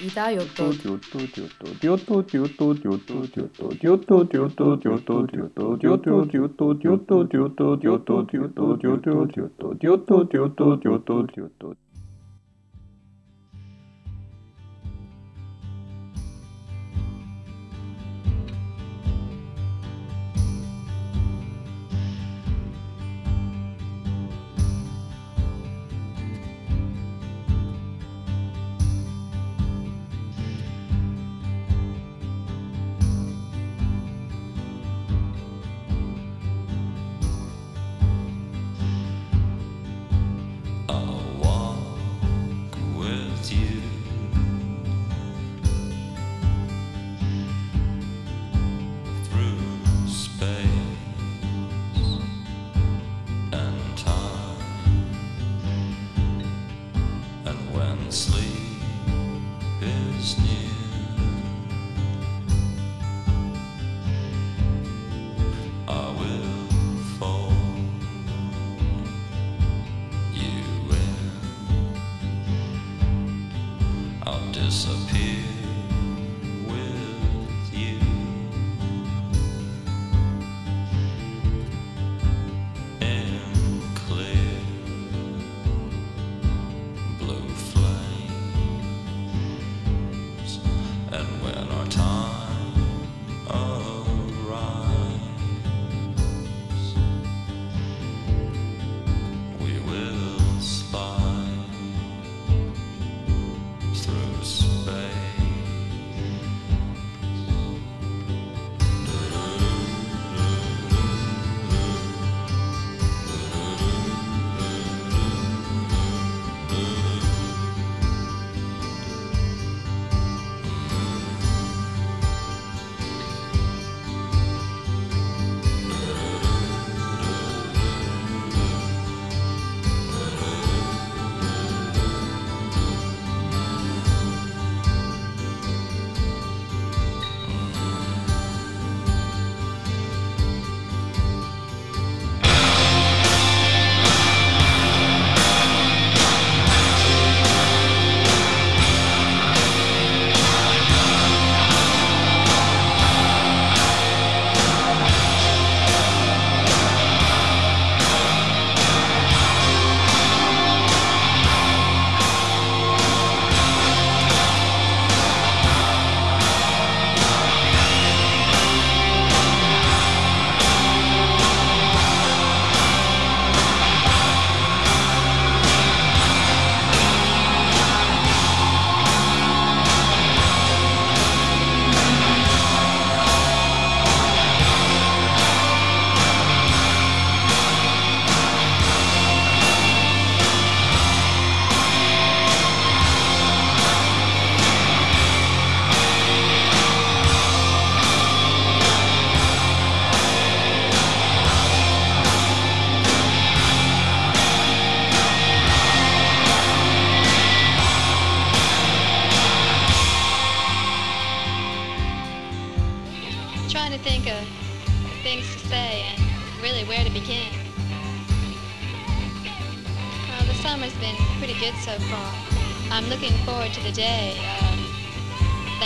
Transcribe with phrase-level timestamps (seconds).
[0.00, 0.64] いだよと。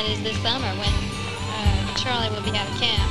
[0.00, 3.04] That is this summer when uh, Charlie will be out of camp.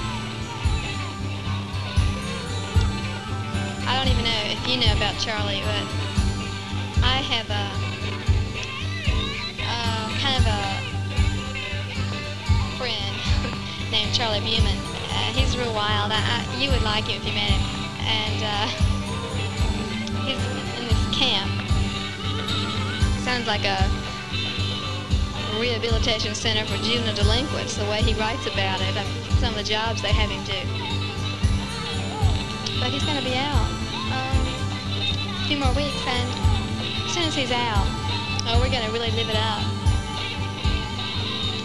[3.86, 5.86] I don't even know if you know about Charlie, but
[7.06, 7.70] I have a
[9.70, 10.66] uh, kind of a
[12.82, 13.14] friend
[13.94, 14.74] named Charlie Buman.
[15.14, 16.10] Uh, he's real wild.
[16.12, 17.62] I, I, you would like him if you met him.
[18.02, 18.66] And uh,
[20.26, 20.42] he's
[20.82, 21.54] in this camp.
[23.22, 24.09] Sounds like a
[25.60, 28.96] rehabilitation center for juvenile delinquents, the way he writes about it,
[29.40, 30.56] some of the jobs they have him do.
[32.80, 33.68] But he's going to be out
[34.16, 34.40] um,
[35.36, 36.28] a few more weeks, and
[37.04, 37.84] as soon as he's out,
[38.48, 39.60] oh, we're going to really live it up.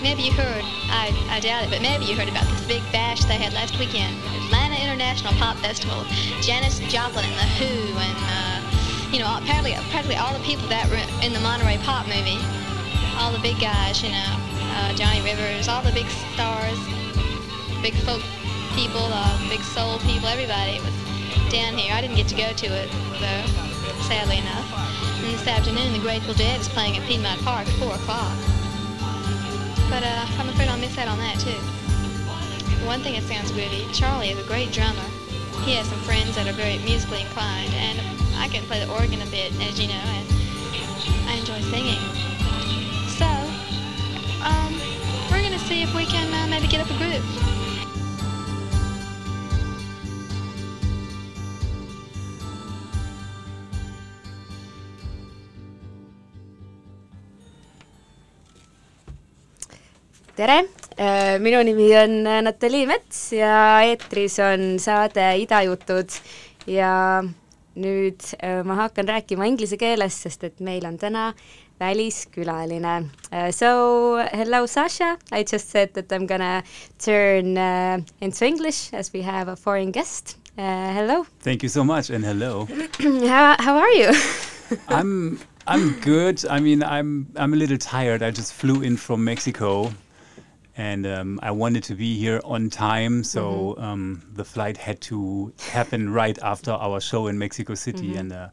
[0.02, 3.24] Maybe you heard, I, I doubt it, but maybe you heard about this big bash
[3.24, 4.18] they had last weekend.
[4.50, 6.04] Atlanta International Pop Festival.
[6.42, 8.58] Janis Joplin and The Who and, uh,
[9.14, 12.42] you know, apparently, practically all the people that were in the Monterey Pop movie.
[13.16, 14.32] All the big guys, you know,
[14.74, 16.78] uh, Johnny Rivers, all the big stars,
[17.80, 18.22] big folk
[18.74, 20.94] people, uh, big soul people, everybody was
[21.50, 21.94] down here.
[21.94, 22.90] I didn't get to go to it,
[23.22, 23.44] though,
[24.10, 24.66] sadly enough.
[25.22, 28.36] And this afternoon, the Grateful Dead is playing at Piedmont Park at 4 o'clock.
[29.88, 31.60] But I'm afraid I'll miss out on that too.
[32.84, 35.08] One thing that sounds weirdy, Charlie is a great drummer.
[35.62, 37.96] He has some friends that are very musically inclined, and
[38.36, 40.26] I can play the organ a bit, as you know, and
[41.30, 42.23] I enjoy singing.
[45.84, 47.24] If we can uh, maybe get up a group.
[60.34, 60.56] tere,
[61.44, 62.14] minu nimi on
[62.46, 66.16] Natalii Mets ja eetris on saade Idajutud
[66.66, 67.22] ja
[67.76, 71.32] nüüd äh, ma hakkan rääkima inglise keeles, sest et meil on täna
[71.80, 72.94] väliskülaline
[73.32, 73.50] uh,.
[73.52, 76.62] So hello Sasha, I just said that I am gonna
[76.98, 80.92] turn uh, into English as we have a foreign guest uh,.
[80.94, 81.26] Hello.
[81.42, 82.66] Thank you so much and hello.
[83.28, 84.12] how, how are you
[84.88, 86.44] I'm I'm good.
[86.46, 88.22] I mean, I'm I'm a little tired.
[88.22, 89.92] I just flew in from Mexico
[90.76, 93.92] and um, I wanted to be here on time, so mm -hmm.
[93.92, 98.20] um, the flight had to happen right after our show in Mexico City, mm -hmm.
[98.20, 98.48] and uh,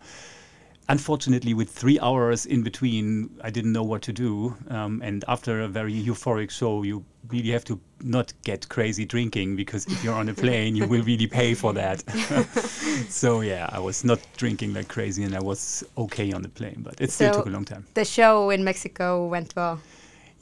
[0.92, 4.56] unfortunately, with three hours in between, I didn't know what to do.
[4.68, 9.56] Um, and after a very euphoric show, you really have to not get crazy drinking
[9.56, 12.04] because if you're on a plane, you will really pay for that.
[13.10, 16.82] so yeah, I was not drinking like crazy, and I was okay on the plane,
[16.84, 17.86] but it so still took a long time.
[17.94, 19.80] The show in Mexico went well.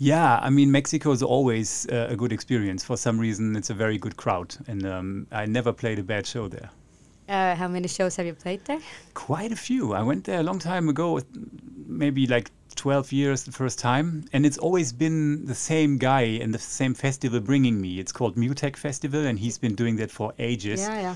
[0.01, 2.85] Yeah, I mean, Mexico is always uh, a good experience.
[2.85, 6.25] For some reason, it's a very good crowd, and um, I never played a bad
[6.25, 6.69] show there.
[7.27, 8.79] Uh, how many shows have you played there?
[9.13, 9.93] Quite a few.
[9.93, 11.19] I went there a long time ago,
[11.85, 16.53] maybe like 12 years the first time, and it's always been the same guy and
[16.53, 17.99] the same festival bringing me.
[17.99, 20.79] It's called Mutek Festival, and he's been doing that for ages.
[20.79, 21.15] Yeah, yeah.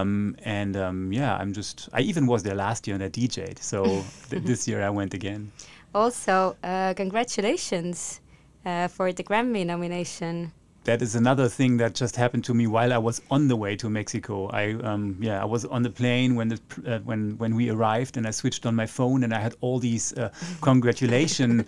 [0.00, 1.88] Um, and um, yeah, I'm just.
[1.92, 3.84] I even was there last year and I DJ'd, so
[4.30, 5.52] th this year I went again.
[5.94, 8.20] Also, uh, congratulations
[8.64, 10.52] uh, for the Grammy nomination.
[10.84, 13.76] That is another thing that just happened to me while I was on the way
[13.76, 14.48] to Mexico.
[14.48, 18.16] I um, yeah, I was on the plane when the uh, when when we arrived,
[18.16, 20.30] and I switched on my phone, and I had all these uh,
[20.60, 21.66] congratulation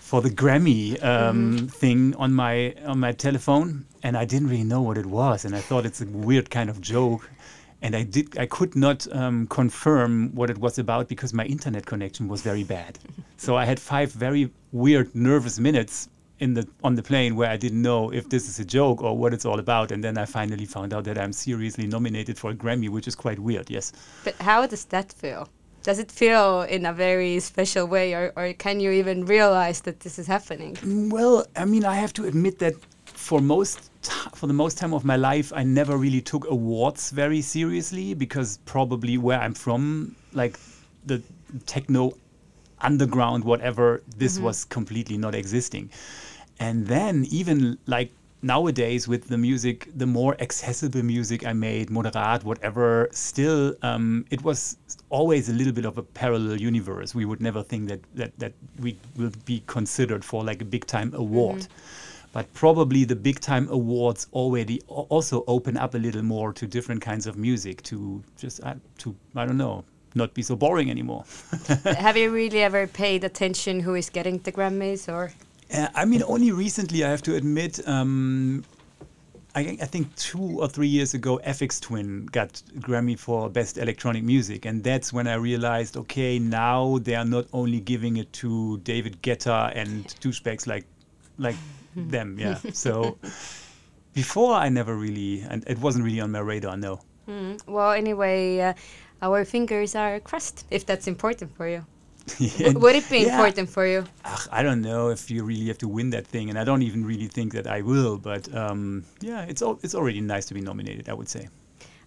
[0.00, 1.66] for the Grammy um, mm-hmm.
[1.66, 5.54] thing on my on my telephone, and I didn't really know what it was, and
[5.54, 7.30] I thought it's a weird kind of joke
[7.82, 11.84] and I did I could not um, confirm what it was about because my internet
[11.84, 12.98] connection was very bad.
[13.36, 16.08] so I had five very weird nervous minutes
[16.38, 19.16] in the on the plane where I didn't know if this is a joke or
[19.16, 19.92] what it's all about.
[19.92, 23.14] And then I finally found out that I'm seriously nominated for a Grammy which is
[23.14, 23.92] quite weird yes.
[24.24, 25.48] But how does that feel?
[25.82, 30.00] Does it feel in a very special way or, or can you even realize that
[30.00, 30.76] this is happening?
[31.10, 32.74] Well I mean I have to admit that
[33.22, 33.90] for most
[34.34, 38.58] for the most time of my life, I never really took awards very seriously because
[38.64, 40.58] probably where I'm from, like
[41.06, 41.22] the
[41.66, 42.14] techno
[42.80, 44.46] underground, whatever, this mm-hmm.
[44.46, 45.90] was completely not existing.
[46.58, 48.10] And then even like
[48.42, 54.42] nowadays with the music, the more accessible music I made, moderat, whatever, still um, it
[54.42, 54.76] was
[55.10, 57.14] always a little bit of a parallel universe.
[57.14, 60.86] We would never think that that that we will be considered for like a big
[60.86, 61.60] time award.
[61.60, 62.01] Mm-hmm
[62.32, 67.00] but probably the big time awards already also open up a little more to different
[67.00, 69.84] kinds of music to just uh, to I don't know
[70.14, 71.24] not be so boring anymore.
[71.84, 75.32] Have you really ever paid attention who is getting the Grammys or?
[75.72, 77.86] Uh, I mean, only recently I have to admit.
[77.88, 78.64] Um,
[79.54, 84.22] I, I, think two or three years ago, Aphex Twin got Grammy for Best Electronic
[84.22, 88.78] Music, and that's when I realized, okay, now they are not only giving it to
[88.78, 90.84] David Guetta and douchebags like
[91.38, 91.56] like
[91.94, 92.38] them.
[92.38, 92.58] Yeah.
[92.72, 93.18] So
[94.14, 96.76] before I never really, and it wasn't really on my radar.
[96.76, 97.00] No.
[97.28, 97.66] Mm.
[97.66, 98.74] Well, anyway, uh,
[99.22, 100.66] our fingers are crossed.
[100.70, 101.86] If that's important for you.
[102.38, 102.72] yeah.
[102.72, 103.34] Would it be yeah.
[103.34, 104.04] important for you?
[104.24, 106.82] Ugh, I don't know if you really have to win that thing, and I don't
[106.82, 108.16] even really think that I will.
[108.16, 111.08] But um, yeah, it's al it's already nice to be nominated.
[111.08, 111.48] I would say.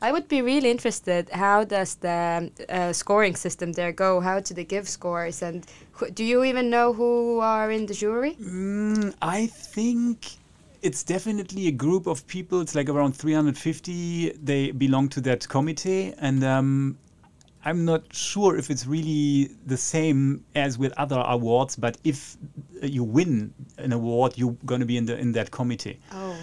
[0.02, 1.30] I would be really interested.
[1.30, 4.20] How does the uh, scoring system there go?
[4.20, 5.42] How do they give scores?
[5.42, 5.66] And
[6.14, 8.36] do you even know who are in the jury?
[8.42, 10.38] Mm, I think
[10.82, 12.62] it's definitely a group of people.
[12.62, 14.38] It's like around 350.
[14.44, 16.98] They belong to that committee, and um,
[17.64, 22.38] I'm not sure if it's really the same as with other awards, but if
[22.82, 26.00] you win an award, you're going to be in the in that committee.
[26.12, 26.35] Oh.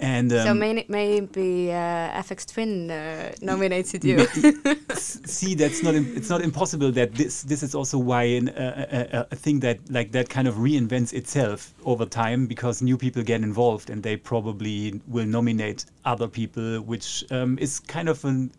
[0.00, 4.26] And um, so may, maybe uh, Aphex Twin uh, nominated you.
[4.94, 6.92] see, that's not it's not impossible.
[6.92, 10.46] That this this is also why an, uh, a, a thing that like that kind
[10.46, 15.84] of reinvents itself over time because new people get involved and they probably will nominate
[16.04, 18.52] other people, which um, is kind of an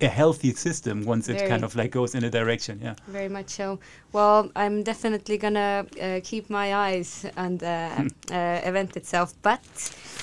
[0.00, 2.80] a healthy system once it kind of like goes in a direction.
[2.82, 2.94] Yeah.
[3.08, 3.78] Very much so.
[4.12, 8.06] Well, I'm definitely gonna uh, keep my eyes on the Hmm.
[8.32, 9.34] uh, event itself.
[9.42, 9.60] But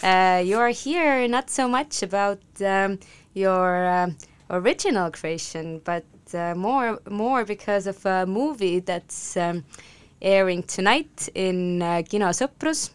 [0.03, 2.99] uh, you're here not so much about um,
[3.33, 4.15] your um
[4.49, 9.63] original creation, but uh, more more because of a movie that's um,
[10.21, 12.91] airing tonight in uh, Kino Sõprus.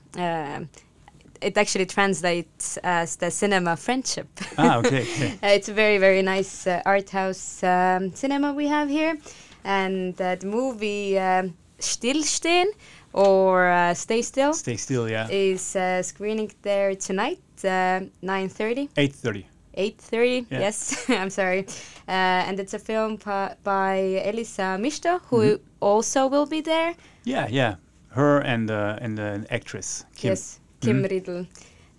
[1.43, 4.27] It actually translates as the cinema friendship.
[4.59, 5.07] Ah, okay.
[5.43, 9.17] It's a very very nice uh, art house um, cinema we have here,
[9.65, 12.67] and uh, the movie um, Stillstehen
[13.13, 15.09] or uh, Stay Still Stay still.
[15.11, 15.29] Yeah.
[15.31, 18.89] is uh, screening there tonight, uh, 9:30.
[18.97, 19.47] Eight thirty.
[19.77, 20.61] 8.30 Yeah.
[20.61, 21.61] yes i'm sorry
[22.09, 23.19] uh, and it's a film
[23.63, 25.65] by elisa mishto who Mm-hmm.
[25.81, 26.95] also will be there
[27.25, 27.75] Yeah, yeah.
[28.09, 30.05] Her and uh, and an actress.
[30.17, 30.31] Kim.
[30.31, 31.11] yes kim Mhm.
[31.11, 31.47] riddle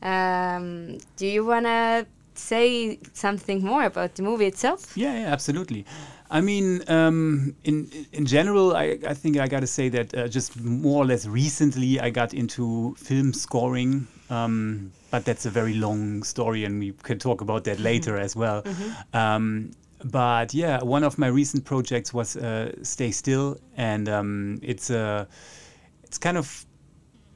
[0.04, 5.86] um, do you want to say something more about the movie itself Yeah, yeah, absolutely.
[6.32, 10.28] I mean, um, in in general, I, I think I got to say that uh,
[10.30, 15.74] just more or less recently I got into film scoring, um, but that's a very
[15.74, 18.64] long story, and we can talk about that later as well.
[19.14, 19.72] Um,
[20.06, 25.28] but yeah, one of my recent projects was uh, Stay Still, and um, it's a
[26.04, 26.66] it's kind of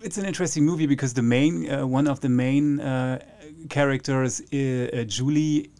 [0.05, 3.19] it's an interesting movie because the main uh, one of the main uh,
[3.69, 5.71] characters, uh, uh, Julie,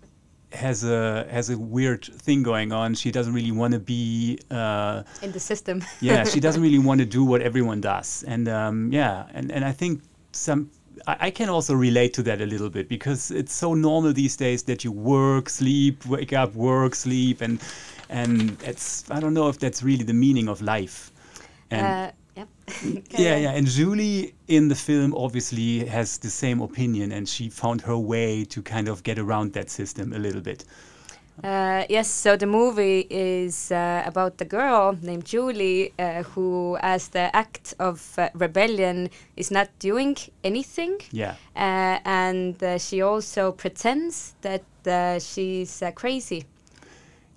[0.52, 2.96] has a has a weird thing going on.
[2.96, 4.40] She doesn't really want to be.
[4.50, 8.48] Uh, in the system yeah, she doesn't really want to do what everyone does, and
[8.50, 10.02] um, yeah, and and I think
[10.32, 10.72] some.
[11.08, 14.36] I I can also relate to that a little bit because it's so normal these
[14.36, 17.60] days that you work, sleep, wake up, work, sleep, and
[18.10, 21.12] and it's I don't know if that's really the meaning of life.
[21.70, 22.48] And uh, yep
[23.12, 23.52] yeah, yeah.
[23.52, 28.44] And Julie in the film obviously has the same opinion, and she found her way
[28.46, 30.66] to kind of get around that system a little bit.
[31.44, 37.10] Uh, yes, so the movie is uh, about the girl named Julie uh, who, as
[37.10, 40.16] the act of uh, rebellion, is not doing
[40.46, 40.98] anything.
[41.12, 41.36] Yeah.
[41.56, 46.46] Uh, and uh, she also pretends that uh, she's uh, crazy.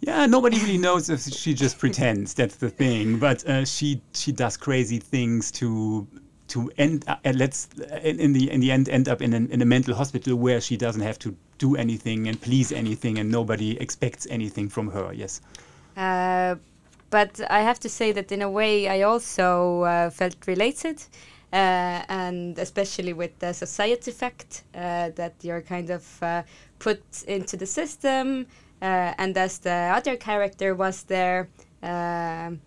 [0.00, 2.34] Yeah, nobody really knows if she just pretends.
[2.34, 3.18] That's the thing.
[3.18, 6.06] But uh, she she does crazy things to
[6.48, 7.68] to end uh, let's
[8.02, 10.60] in, in the in the end end up in an, in a mental hospital where
[10.60, 15.12] she doesn't have to do anything and please anything and nobody expects anything from her.
[15.12, 15.40] Yes.
[15.96, 16.54] Uh,
[17.10, 21.02] but I have to say that in a way I also uh, felt related,
[21.52, 26.42] uh, and especially with the society fact uh, that you're kind of uh,
[26.78, 28.46] put into the system,
[28.82, 31.48] uh, and as the other character was there,
[31.82, 32.60] um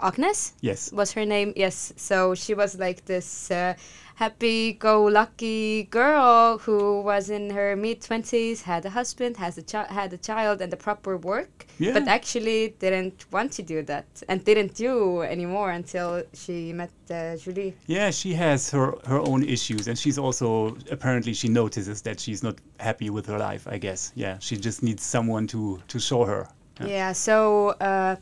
[0.00, 0.92] Agnes Yes.
[0.92, 1.52] was her name.
[1.56, 3.74] Yes, so she was like this uh,
[4.18, 10.12] happy-go-lucky girl who was in her mid twenties, had a husband, has a chi- had
[10.12, 11.92] a child, and a proper work, Yeah.
[11.94, 17.36] but actually didn't want to do that and didn't do anymore until she met uh,
[17.36, 17.74] Julie.
[17.86, 22.42] Yeah, she has her her own issues, and she's also apparently she notices that she's
[22.42, 23.64] not happy with her life.
[23.74, 24.12] I guess.
[24.14, 26.48] Yeah, she just needs someone to to show her.
[26.86, 27.12] Yeah.
[27.12, 28.16] so uh,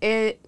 [0.00, 0.38] it,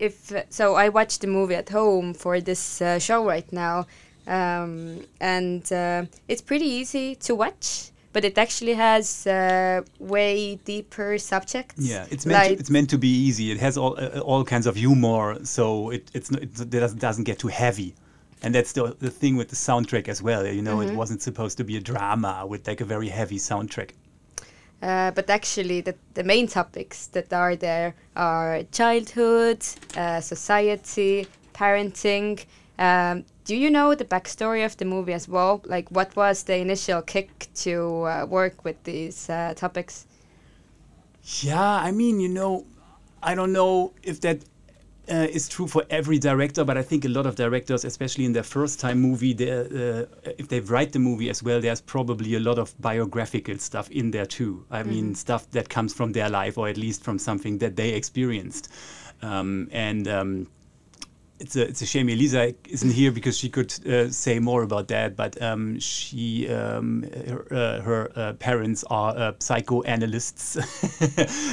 [0.00, 3.86] if so, I watched the movie at home for this uh, show right now,
[4.26, 7.90] um, and uh, it's pretty easy to watch.
[8.12, 11.78] But it actually has uh, way deeper subjects.
[11.78, 13.52] Yeah, it's meant like, to, it's meant to be easy.
[13.52, 17.24] It has all uh, all kinds of humor, so it it's not, it doesn't doesn't
[17.24, 17.94] get too heavy.
[18.42, 20.44] And that's the the thing with the soundtrack as well.
[20.44, 20.92] You know, Mm-hmm.
[20.92, 23.90] it wasn't supposed to be a drama with like a very heavy soundtrack.
[24.82, 29.62] Uh, but actually, the, the main topics that are there are childhood,
[29.96, 32.42] uh, society, parenting.
[32.78, 35.60] Um, do you know the backstory of the movie as well?
[35.66, 40.06] Like, what was the initial kick to uh, work with these uh, topics?
[41.42, 42.64] Yeah, I mean, you know,
[43.22, 44.38] I don't know if that
[45.10, 48.32] uh, is true for every director, but I think a lot of directors, especially in
[48.32, 50.06] their first time movie, uh,
[50.38, 54.10] if they write the movie as well, there's probably a lot of biographical stuff in
[54.10, 54.64] there too.
[54.70, 57.90] I mean, stuff that comes from their life or at least from something that they
[57.90, 58.70] experienced.
[59.22, 60.46] Um, and um,
[61.40, 64.88] it's a it's a shame Elisa isn't here because she could uh, say more about
[64.88, 65.16] that.
[65.16, 70.56] But um, she um, her, uh, her uh, parents are uh, psychoanalysts,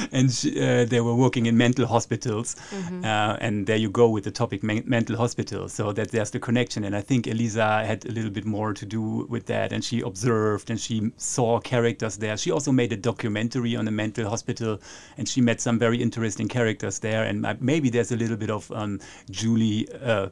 [0.12, 2.56] and she, uh, they were working in mental hospitals.
[3.04, 5.72] Uh, and there you go with the topic men- mental hospitals.
[5.72, 6.84] So that there's the connection.
[6.84, 9.72] And I think Elisa had a little bit more to do with that.
[9.72, 12.36] And she observed and she saw characters there.
[12.36, 14.80] She also made a documentary on a mental hospital,
[15.16, 17.24] and she met some very interesting characters there.
[17.24, 20.28] And maybe there's a little bit of um, Julie uh,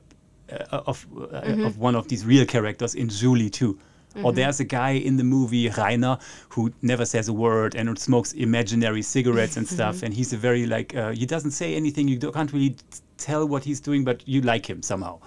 [0.51, 3.79] uh, of uh, of one of these real characters in Julie too.
[4.23, 8.33] Or there's a guy in the movie Rainer who never says a word and smokes
[8.33, 10.03] imaginary cigarettes and stuff.
[10.03, 12.09] And he's a very like uh, he doesn't say anything.
[12.09, 12.77] You can't really
[13.19, 15.19] tell what he's doing, but you like him somehow.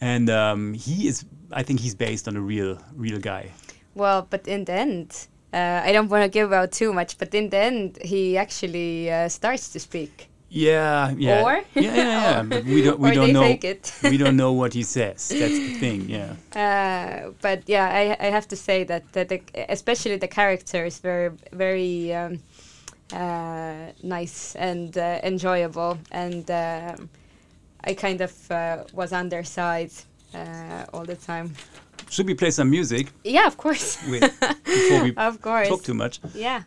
[0.00, 1.24] And um, he is.
[1.52, 3.50] I think he's based on a real real guy.
[3.94, 7.34] Well, but in the end, uh, I don't want to give out too much, but
[7.34, 10.28] in the end, he actually uh, starts to speak.
[10.56, 11.64] Yeah, yeah, Or?
[11.74, 12.42] yeah, yeah, yeah.
[12.48, 13.58] But we don't, we don't know.
[14.10, 15.28] we don't know what he says.
[15.40, 16.08] That's the thing.
[16.08, 16.36] Yeah.
[16.54, 17.88] Uh, but yeah,
[18.20, 22.38] I, I have to say that, that the, especially the characters were very um,
[23.12, 27.08] uh, nice and uh, enjoyable, and um
[27.86, 29.90] I kind of uh, was on their side
[30.34, 31.52] uh, all the time.
[32.08, 34.22] Should we play some music Yeah, of course, with,
[34.64, 35.68] before we of course.
[35.68, 36.20] talk too much?
[36.34, 36.62] Yeah,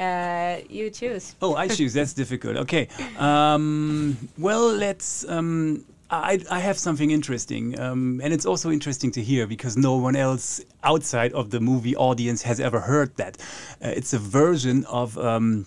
[0.00, 1.34] uh, you choose.
[1.42, 1.92] Oh, I choose.
[1.92, 2.56] That's difficult.
[2.56, 2.88] Okay.
[3.18, 5.28] Um, well, let's.
[5.28, 9.96] Um, I, I have something interesting, um, and it's also interesting to hear because no
[9.96, 13.36] one else outside of the movie audience has ever heard that.
[13.84, 15.66] Uh, it's a version of um,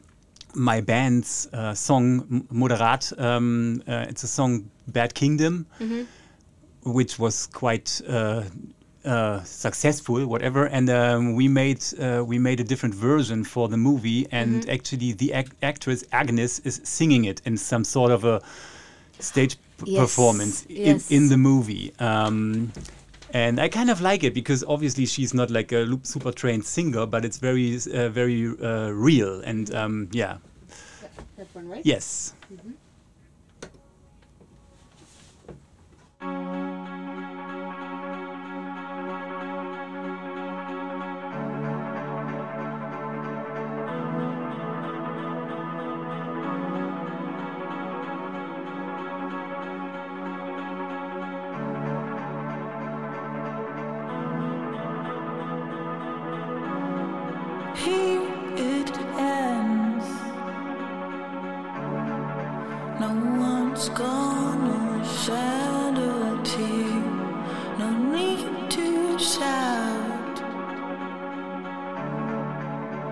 [0.53, 3.17] my band's uh, song Moderat.
[3.17, 5.65] Um, uh, it's a song Bad Kingdom,
[6.83, 8.43] which was quite uh,
[9.05, 10.65] uh, successful, whatever.
[10.65, 15.13] And um, we made uh, we made a different version for the movie, and actually
[15.13, 18.41] the ac- actress Agnes is singing it in some sort of a
[19.19, 21.11] stage Yes, performance in, yes.
[21.11, 21.93] in the movie.
[21.99, 22.71] Um,
[23.33, 27.05] and I kind of like it because obviously she's not like a super trained singer,
[27.05, 29.41] but it's very, uh, very uh, real.
[29.41, 30.37] And um, yeah,
[31.35, 31.81] That one, right?
[31.83, 32.33] yes.
[36.21, 36.72] Here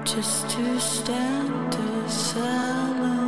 [0.04, 3.21] Just to stand the silence.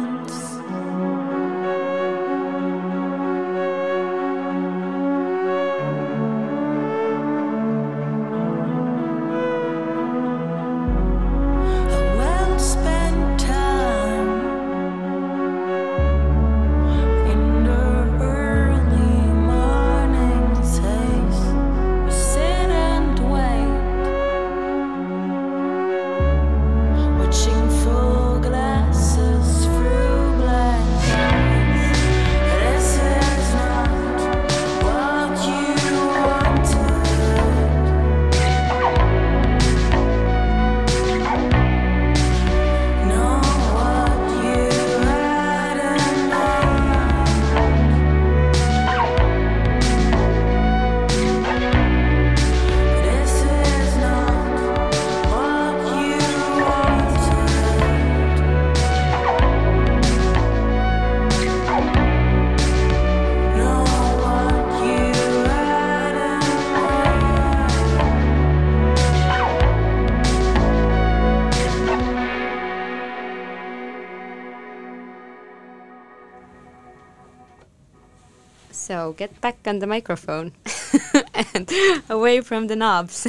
[79.44, 80.52] Back on the microphone
[81.54, 81.70] and
[82.10, 83.28] away from the knobs.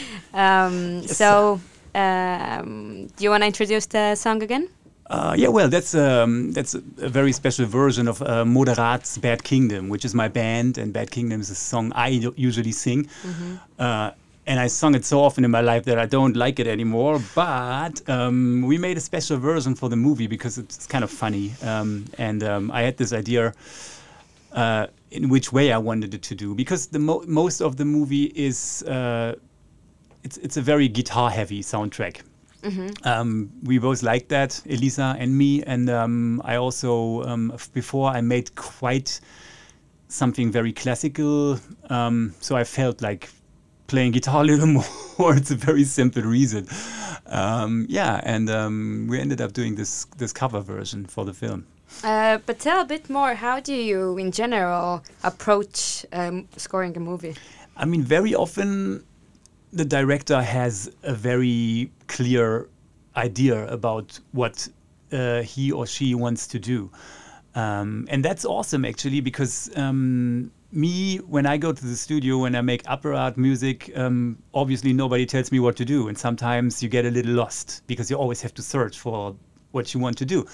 [0.34, 1.60] um, so,
[1.94, 4.68] um, do you want to introduce the song again?
[5.08, 9.88] Uh, yeah, well, that's um, that's a, very special version of uh, Moderat's "Bad Kingdom,"
[9.88, 13.08] which is my band, and "Bad Kingdom" is a song I usually sing.
[13.78, 14.10] Uh,
[14.48, 17.20] and I sung it so often in my life that I don't like it anymore.
[17.34, 21.54] But um, we made a special version for the movie because it's kind of funny.
[21.62, 23.54] Um, and um, I had this idea
[24.52, 27.84] uh, in which way I wanted it to do because the mo- most of the
[27.84, 29.34] movie is uh,
[30.24, 32.22] it's it's a very guitar heavy soundtrack.
[33.04, 38.20] Um, we both like that, Elisa and me, and um, I also um, before I
[38.22, 39.20] made quite
[40.08, 43.28] something very classical, um, so I felt like
[43.86, 44.66] playing guitar a little
[45.18, 45.36] more.
[45.36, 46.66] it's a very simple reason.
[47.26, 51.66] Um, yeah, and um, we ended up doing this this cover version for the film.
[52.04, 53.34] Uh, but tell a bit more.
[53.34, 57.34] How do you, in general, approach um, scoring a movie?
[57.76, 59.04] I mean, very often
[59.72, 62.68] the director has a very clear
[63.16, 64.68] idea about what
[65.12, 66.90] uh, he or she wants to do.
[67.54, 72.54] Um, and that's awesome, actually, because um, me, when I go to the studio, when
[72.54, 76.08] I make Apparat music, um, obviously nobody tells me what to do.
[76.08, 79.34] And sometimes you get a little lost because you always have to search for
[79.72, 80.46] what you want to do.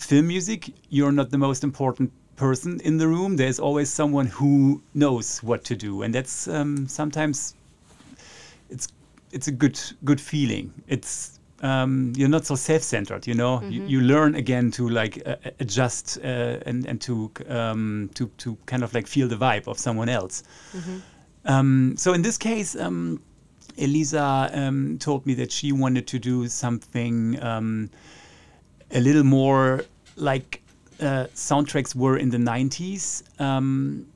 [0.00, 3.36] Film music, you're not the most important person in the room.
[3.36, 6.02] There's always someone who knows what to do.
[6.02, 7.54] And that's um, sometimes
[8.70, 8.88] it's
[9.30, 10.72] it's a good good feeling.
[10.88, 13.60] It's um, you're not so self-centered, you know.
[13.70, 18.56] You, you learn again to like uh, adjust uh, and and to um, to to
[18.66, 20.42] kind of like feel the vibe of someone else.
[21.44, 23.20] Um, so in this case, um,
[23.78, 27.90] Elisa um, told me that she wanted to do something um,
[28.92, 29.84] a little more
[30.16, 30.62] like
[31.00, 33.22] uh, soundtracks were in the 90s.
[33.40, 34.06] Um,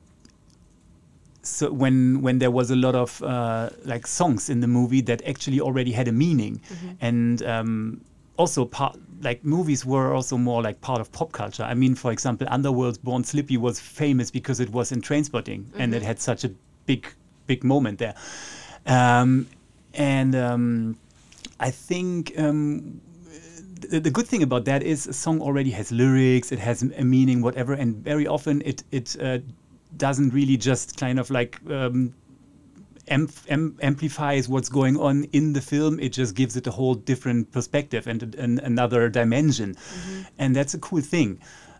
[1.41, 5.21] so when when there was a lot of uh, like songs in the movie that
[5.27, 6.59] actually already had a meaning,
[7.01, 8.01] and um,
[8.37, 11.63] also part like movies were also more like part of pop culture.
[11.63, 15.93] I mean, for example, Underworld's Born Slippy was famous because it was in Trainspotting and
[15.93, 16.51] it had such a
[16.85, 17.07] big
[17.47, 18.15] big moment there.
[18.85, 19.47] Um,
[19.93, 20.97] and um,
[21.59, 23.01] I think um,
[23.89, 27.03] the, the good thing about that is a song already has lyrics, it has a
[27.03, 29.39] meaning, whatever, and very often it it uh,
[29.97, 32.13] doesn't really just kind of like um,
[33.07, 35.99] am- amplifies what's going on in the film.
[35.99, 39.75] It just gives it a whole different perspective and, and another dimension,
[40.37, 41.39] and that's a cool thing.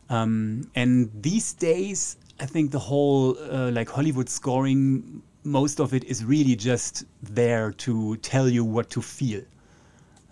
[0.10, 6.04] Um, and these days, I think the whole uh, like Hollywood scoring, most of it
[6.04, 9.42] is really just there to tell you what to feel.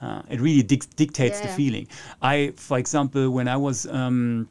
[0.03, 1.87] Uh, it really dic- dictates the feeling.
[2.21, 4.49] I, for example, when I was um,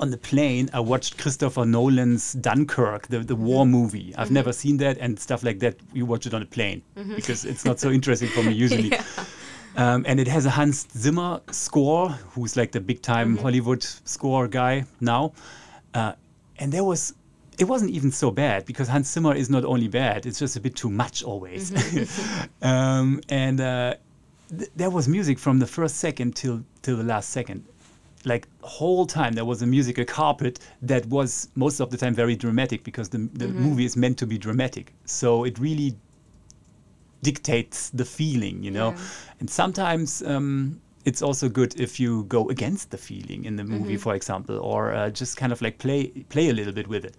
[0.00, 4.14] on the plane, I watched Christopher Nolan's Dunkirk, the, the war movie.
[4.16, 5.76] I've never seen that and stuff like that.
[5.92, 8.92] You watch it on a plane because it's not so interesting for me usually.
[9.76, 14.48] Um, and it has a Hans Zimmer score, who's like the big time Hollywood score
[14.48, 15.34] guy now.
[15.92, 16.12] Uh,
[16.58, 17.12] and there was,
[17.58, 20.60] it wasn't even so bad because Hans Zimmer is not only bad, it's just a
[20.60, 21.70] bit too much always.
[22.62, 23.96] um, and uh,
[24.48, 27.64] th- there was music from the first second till till the last second.
[28.24, 32.34] Like whole time there was a musical carpet that was most of the time very
[32.34, 34.92] dramatic because the, the movie is meant to be dramatic.
[35.04, 35.94] So it really
[37.22, 38.90] dictates the feeling, you know.
[38.90, 38.98] Yeah.
[39.40, 43.96] And sometimes um, it's also good if you go against the feeling in the movie,
[43.96, 47.16] for example, or uh, just kind of like play play a little bit with it.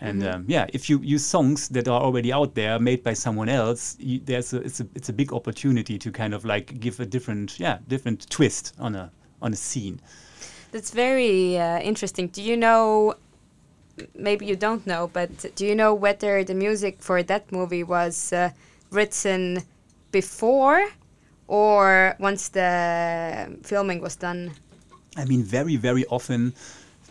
[0.00, 3.48] And um, yeah, if you use songs that are already out there, made by someone
[3.48, 7.00] else, you, there's a, it's a it's a big opportunity to kind of like give
[7.00, 10.00] a different yeah different twist on a on a scene.
[10.72, 12.28] That's very uh, interesting.
[12.28, 13.14] Do you know?
[14.14, 18.30] Maybe you don't know, but do you know whether the music for that movie was
[18.30, 18.50] uh,
[18.90, 19.62] written
[20.12, 20.86] before
[21.48, 24.52] or once the filming was done?
[25.16, 26.52] I mean, very, very often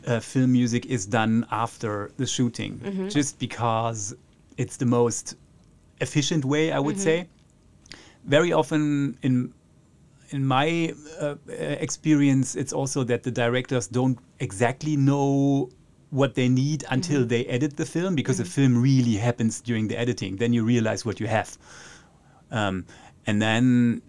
[0.08, 4.15] uh, film music is done after the shooting, just because
[4.58, 5.36] it's the most
[6.02, 7.28] efficient way, I would say.
[8.26, 9.54] Very often, in
[10.32, 15.70] in my uh, experience, it's also that the directors don't exactly know
[16.10, 19.98] what they need until they edit the film, because the film really happens during the
[19.98, 20.38] editing.
[20.38, 21.58] Then you realize what you have.
[22.52, 22.86] Um,
[23.28, 24.02] and then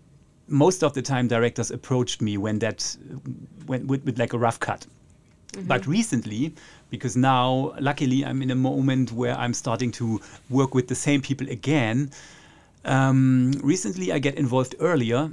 [0.48, 2.96] most of the time directors approached me when that
[3.66, 4.86] when with, with like a rough cut
[5.64, 6.52] but recently
[6.90, 11.20] because now luckily i'm in a moment where i'm starting to work with the same
[11.22, 12.10] people again
[12.84, 15.30] um, recently i get involved earlier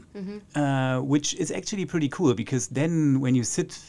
[0.56, 3.80] uh, which is actually pretty cool because then when you sit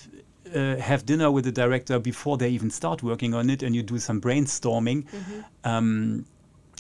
[0.55, 3.83] uh, have dinner with the director before they even start working on it and you
[3.83, 5.05] do some brainstorming
[5.64, 6.25] um,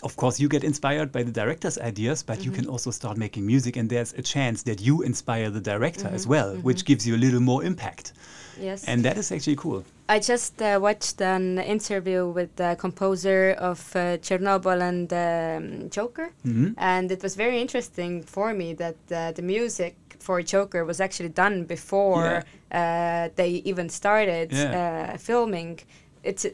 [0.04, 3.44] of course you get inspired by the director's ideas but you can also start making
[3.46, 7.14] music and there's a chance that you inspire the director as well which gives you
[7.16, 8.12] a little more impact
[8.60, 8.84] Yes.
[8.90, 13.40] and that is actually cool I just uh, watched an interview with the composer
[13.70, 16.74] of uh, Chernobyl and um, Joker, Mhm.
[16.76, 19.94] and it was very interesting for me that uh, the music
[20.26, 25.12] for Joker was actually done before uh, they even started Yeah.
[25.14, 25.80] uh, filming.
[26.22, 26.44] It's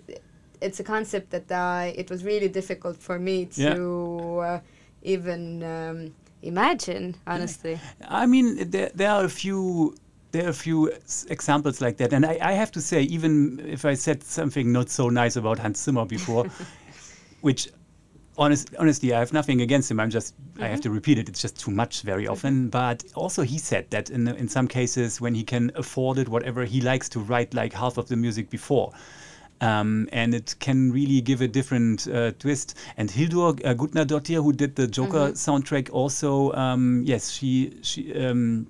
[0.61, 3.75] it's a concept that uh, it was really difficult for me to Yeah.
[3.75, 4.61] uh,
[5.03, 7.79] even um, imagine, honestly.
[8.09, 9.95] I mean, there, there are a few
[10.33, 10.87] there are a few
[11.29, 14.89] examples like that, and I, I have to say, even if I said something not
[14.89, 16.47] so nice about Hans Zimmer before,
[17.41, 17.69] which
[18.39, 19.99] honest, honestly I have nothing against him.
[20.01, 21.29] I'm just I have to repeat it.
[21.29, 22.69] It's just too much very often.
[22.69, 26.65] But also he said that in in some cases when he can afford it, whatever
[26.65, 28.93] he likes to write like half of the music before.
[29.61, 32.77] Um, and it can really give a different uh, twist.
[32.97, 38.67] And Hildur uh, Gudnadottir, who did the Joker soundtrack, also um, yes, she she um,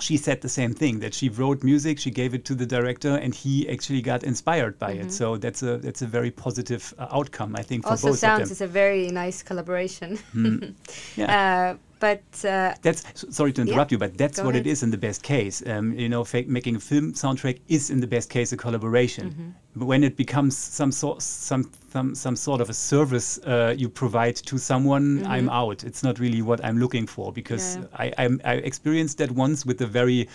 [0.00, 3.16] she said the same thing that she wrote music, she gave it to the director,
[3.16, 5.12] and he actually got inspired by it.
[5.12, 8.68] So that's a that's a very positive uh, outcome, I think, for also sounds them.
[8.68, 10.18] a very nice collaboration.
[11.16, 11.74] Yeah.
[11.74, 13.02] uh, but uh, That's
[13.34, 14.66] sorry to interrupt you, but that's what it ahead.
[14.66, 15.62] is in the best case.
[15.66, 19.30] Um, you know, making a film soundtrack is in the best case a collaboration.
[19.30, 19.48] Mm-hmm.
[19.76, 23.88] But when it becomes some sort, some, some, some sort of a service uh, you
[23.88, 25.84] provide to someone, I'm out.
[25.84, 27.76] It's not really what I'm looking for because.
[27.76, 27.84] Yeah.
[27.94, 30.28] I, I'm, I experienced that once with a very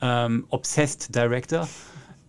[0.00, 1.66] um, obsessed director.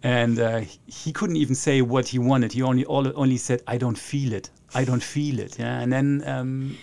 [0.03, 2.53] And uh, he- he couldn't even say what he wanted.
[2.53, 4.51] He only all, only said, "I don't feel it.
[4.75, 6.77] I don't feel it." Yeah, and then um,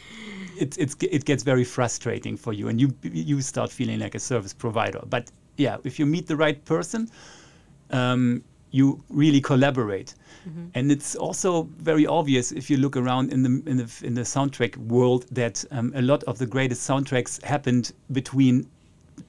[0.58, 4.20] it, it's, it gets very frustrating for you and you you start feeling like a
[4.20, 5.00] service provider.
[5.08, 7.08] But yeah if you meet the right person
[7.90, 10.14] um, you really collaborate.
[10.74, 14.22] And it's also very obvious if you look around in the in the, in the
[14.22, 18.68] soundtrack world that um, a lot of the greatest soundtracks happened between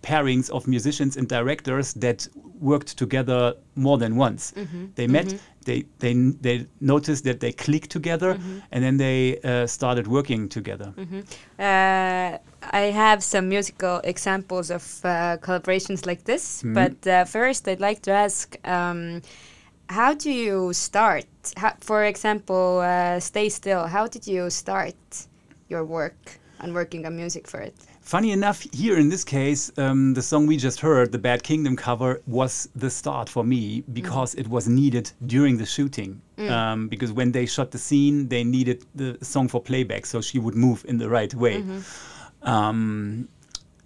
[0.02, 2.28] pairings of musicians and directors that
[2.62, 4.54] worked together more than once.
[4.96, 8.40] They met, they, they they noticed that they clicked together,
[8.72, 10.94] and then they uh, started working together.
[11.60, 12.38] Uh,
[12.72, 16.74] I have some musical examples of uh, collaborations like this, Mm-hmm.
[16.74, 19.22] but uh, first I'd like to ask um,
[19.90, 21.26] how do you start?
[21.58, 24.96] How, for example, uh, Stay Still, how did you start
[25.70, 27.76] your work and working on music for it?
[28.06, 31.76] Funny enough, here in this case, um, the song we just heard, the Bad Kingdom
[31.76, 36.22] cover, was the start for me because it was needed during the shooting.
[36.72, 40.38] Um, because when they shot the scene, they needed the song for playback, so she
[40.38, 41.64] would move in the right way.
[42.44, 43.28] Um,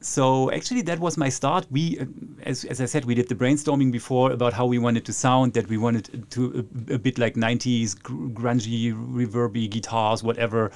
[0.01, 1.65] so actually, that was my start.
[1.71, 2.05] We, uh,
[2.43, 5.53] as, as I said, we did the brainstorming before about how we wanted to sound.
[5.53, 10.71] That we wanted to a, a bit like '90s grungy, reverby guitars, whatever.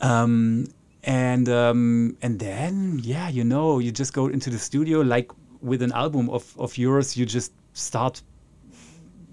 [0.00, 0.66] Um,
[1.04, 5.82] and um, and then yeah, you know, you just go into the studio like with
[5.82, 7.16] an album of of yours.
[7.16, 8.22] You just start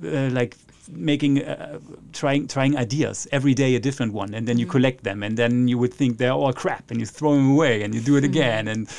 [0.04, 0.58] uh, like
[0.92, 1.80] making uh,
[2.12, 5.68] trying trying ideas every day a different one and then you collect them and then
[5.68, 8.24] you would think they're all crap and you throw them away and you do it
[8.24, 8.90] again and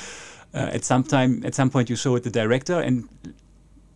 [0.55, 3.09] uh, at some time at some point you show it the director and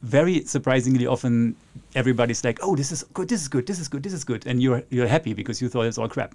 [0.06, 1.54] very surprisingly often
[1.94, 4.46] everybody's like oh this is good this is good this is good this is good
[4.46, 6.34] and you're you're happy because you thought it's all crap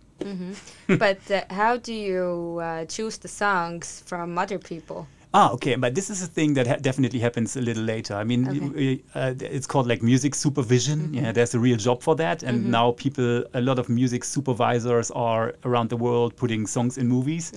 [0.88, 5.08] but uh, how do you uh, choose the songs from other people?
[5.34, 8.16] Ah, okay, but this is a thing that ha- definitely happens a little later.
[8.16, 9.02] I mean, Okay.
[9.16, 11.14] uh, it's called like music supervision.
[11.14, 15.10] Yeah, there's a real job for that, and now people, a lot of music supervisors
[15.12, 17.54] are around the world putting songs in movies.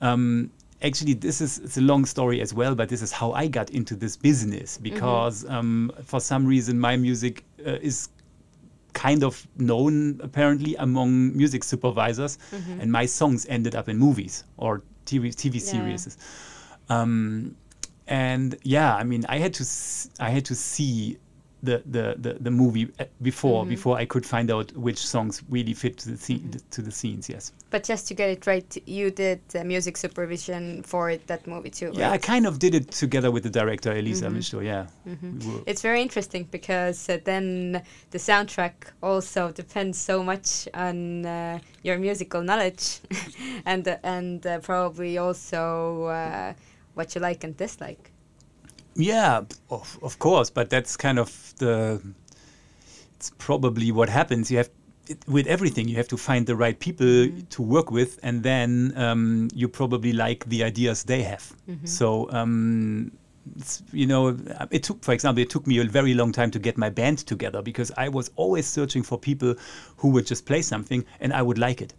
[0.00, 0.50] Um,
[0.82, 3.70] actually, this is it's a long story as well, but this is how I got
[3.70, 8.08] into this business because um, for some reason my music uh, is
[8.92, 12.38] kind of known apparently among music supervisors,
[12.80, 15.60] and my songs ended up in movies or TV TV Yeah.
[15.60, 16.18] series.
[16.88, 17.56] Um,
[18.06, 21.18] and yeah, I mean, I had to s- I had to see
[21.62, 25.74] the the the, the movie uh, before before I could find out which songs really
[25.74, 27.28] fit to the scene, to the scenes.
[27.28, 27.52] Yes.
[27.70, 31.90] But just to get it right, you did uh, music supervision for that movie too.
[31.94, 34.64] Yeah, I kind of did it together with the director Elisa Mishto.
[34.64, 34.86] Yeah.
[35.04, 41.58] We It's very interesting because uh, then the soundtrack also depends so much on uh,
[41.82, 43.00] your musical knowledge,
[43.66, 46.52] and uh, and uh, probably also uh,
[46.94, 48.10] what you like and dislike.
[48.94, 52.00] Yeah, of, of course, but that's kind of the.
[53.14, 54.50] It's probably what happens.
[54.50, 54.70] You have
[55.08, 55.88] it, with everything.
[55.88, 60.12] You have to find the right people to work with, and then um, you probably
[60.12, 61.52] like the ideas they have.
[61.84, 62.30] So.
[62.30, 63.12] Um,
[63.56, 64.36] it's, you know,
[64.70, 67.18] it took, for example, it took me a very long time to get my band
[67.18, 69.54] together because I was always searching for people
[69.96, 71.94] who would just play something and I would like it.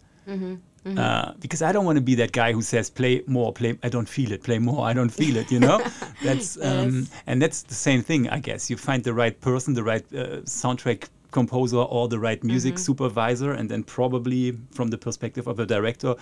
[0.84, 3.78] Uh, because I don't want to be that guy who says play more, play.
[3.84, 4.42] I don't feel it.
[4.42, 4.84] Play more.
[4.84, 5.52] I don't feel it.
[5.52, 5.80] You know,
[6.24, 8.28] that's um, and that's the same thing.
[8.28, 12.42] I guess you find the right person, the right uh, soundtrack composer, or the right
[12.42, 16.16] music supervisor, and then probably from the perspective of a director,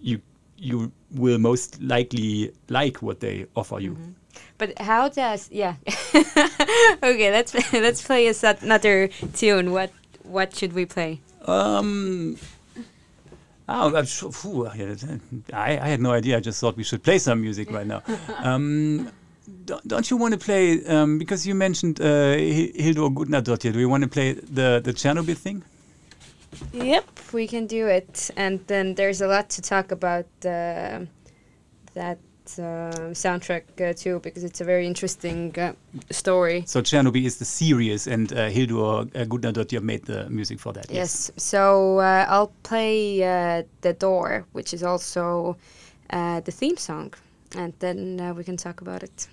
[0.00, 0.20] you
[0.58, 3.96] you will most likely like what they offer you.
[4.58, 5.76] But how does yeah?
[7.02, 8.30] okay, let's let's play
[8.62, 9.72] another tune.
[9.72, 9.92] What
[10.24, 11.20] what should we play?
[11.46, 12.36] Um.
[13.74, 16.36] Oh, I'm sure, phew, I, I had no idea.
[16.36, 18.02] I just thought we should play some music right now.
[18.44, 19.10] Um,
[19.64, 20.84] don't, don't you want to play?
[20.86, 23.72] Um, because you mentioned uh, Hi- Hildur Gudnadottir.
[23.72, 25.62] Do you want to play the the Chernobyl thing?
[26.72, 28.30] Yep, we can do it.
[28.36, 31.06] And then there's a lot to talk about uh,
[31.94, 32.18] that
[32.58, 35.72] soundtrack uh, too, because it's a very interesting uh,
[36.10, 36.64] story.
[36.66, 40.90] So Chernobyl is the series, and uh, Hildur uh, Gudnadottir made the music for that.
[40.90, 41.30] Yes.
[41.36, 45.56] So uh, I'll play uh, The Door, which is also
[46.10, 47.14] uh, the theme song,
[47.56, 49.28] and then uh, we can talk about it.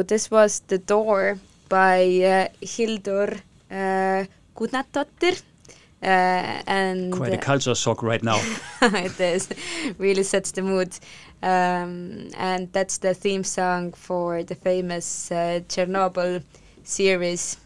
[0.00, 3.36] So this was The Door by uh, Hildur
[3.70, 4.24] uh.
[6.02, 8.40] Uh, and Quite a culture shock right now.
[8.82, 9.50] it is
[9.98, 10.98] really sets the mood
[11.42, 16.42] um, and that's the theme song for the famous uh, chernobyl
[16.82, 17.58] series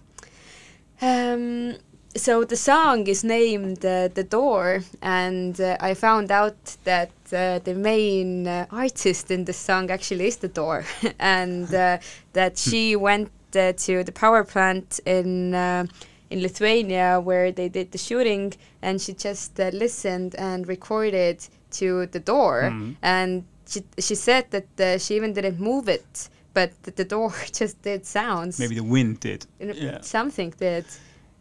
[1.01, 1.77] um,
[2.17, 7.59] so the song is named uh, the door and uh, i found out that uh,
[7.65, 10.85] the main uh, artist in the song actually is the door
[11.19, 11.99] and uh,
[12.33, 15.85] that she went uh, to the power plant in uh,
[16.31, 21.37] in Lithuania where they did the shooting and she just uh, listened and recorded
[21.71, 22.97] to the door Mhm.
[23.03, 27.33] and she, she said that uh, she even didn't move it but that the door
[27.61, 29.47] just did sounds Maybe the wind did.
[29.61, 30.01] Yeah.
[30.01, 30.85] something did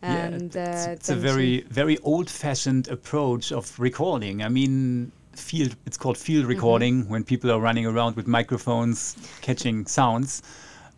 [0.04, 4.44] Yeah, it's, uh, it's a very very old-fashioned approach of recording.
[4.44, 5.76] I mean, field.
[5.86, 6.26] It's called Mm-hmm.
[6.26, 10.42] field recording when people are running around with microphones, catching sounds.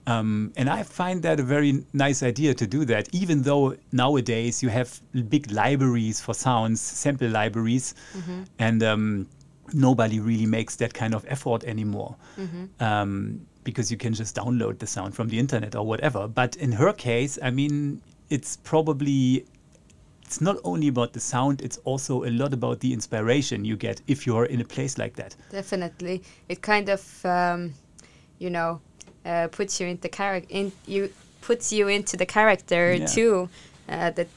[0.07, 3.07] Um, and I find that a very nice idea to do that.
[3.11, 8.41] Even though nowadays you have big libraries for sounds, sample libraries, Mm-hmm.
[8.59, 9.27] and um,
[9.73, 12.83] nobody really makes that kind of effort anymore Mm-hmm.
[12.83, 16.27] um, because you can just download the sound from the internet or whatever.
[16.27, 18.01] But in her case, I mean,
[18.35, 19.45] it's probably
[20.25, 24.01] it's not only about the sound; it's also a lot about the inspiration you get
[24.07, 25.35] if you're in a place like that.
[25.51, 26.15] definitely
[26.49, 27.73] it kind of um,
[28.43, 28.71] you know
[29.25, 31.09] uh, puts you into character in you
[31.47, 33.07] puts you into the character Yeah.
[33.15, 33.49] too
[33.89, 34.27] uh, that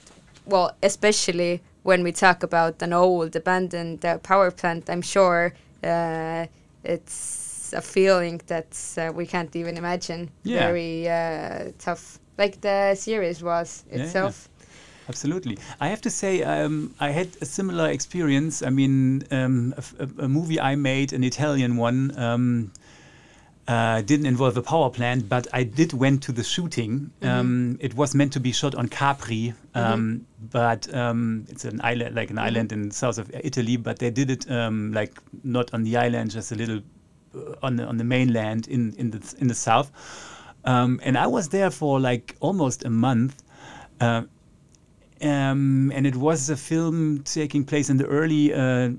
[0.52, 5.42] well especially when we talk about an old abandoned uh, power plant i'm sure
[5.84, 6.46] uh,
[6.84, 10.66] it's a feeling that uh, we can't even imagine Yeah.
[10.66, 14.04] very uh, tough like the series was Yeah, yeah.
[14.04, 14.48] itself
[15.08, 15.56] Absolutely.
[15.80, 18.62] I have to say, um, I had a similar experience.
[18.62, 22.72] I mean, um, a, f- a- a movie I made, an Italian one, um,
[23.66, 27.10] uh, didn't involve a power plant, but I did went to the shooting.
[27.22, 32.14] Um, it was meant to be shot on Capri, um, but um, it's an island,
[32.14, 33.76] like an island in south of Italy.
[33.76, 36.80] But they did it um, like not on the island, just a little
[37.34, 39.90] uh, on the on the mainland in in the in the south.
[40.68, 43.42] Um, and I was there for like almost a month.
[44.00, 44.22] Uh,
[45.22, 48.90] um, and it was a film taking place in the early uh,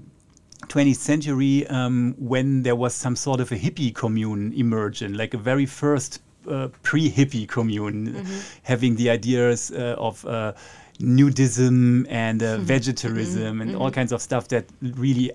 [0.67, 5.38] 20th century um, when there was some sort of a hippie commune emerging, like a
[5.38, 8.26] very first uh, pre-hippie commune,
[8.63, 10.53] having the ideas uh, of uh,
[10.99, 15.32] nudism and uh, vegetarism and all kinds of stuff that really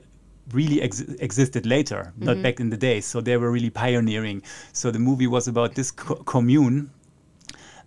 [0.53, 4.43] really ex- existed later not back in the days so they were really pioneering.
[4.73, 6.91] So the movie was about this co- commune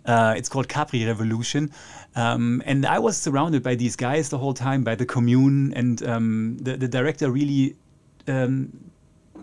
[0.08, 1.70] uh, it's called Capri Revolution.
[2.16, 6.02] Um, and I was surrounded by these guys the whole time, by the commune, and
[6.02, 7.76] um, the, the director really
[8.26, 8.72] um,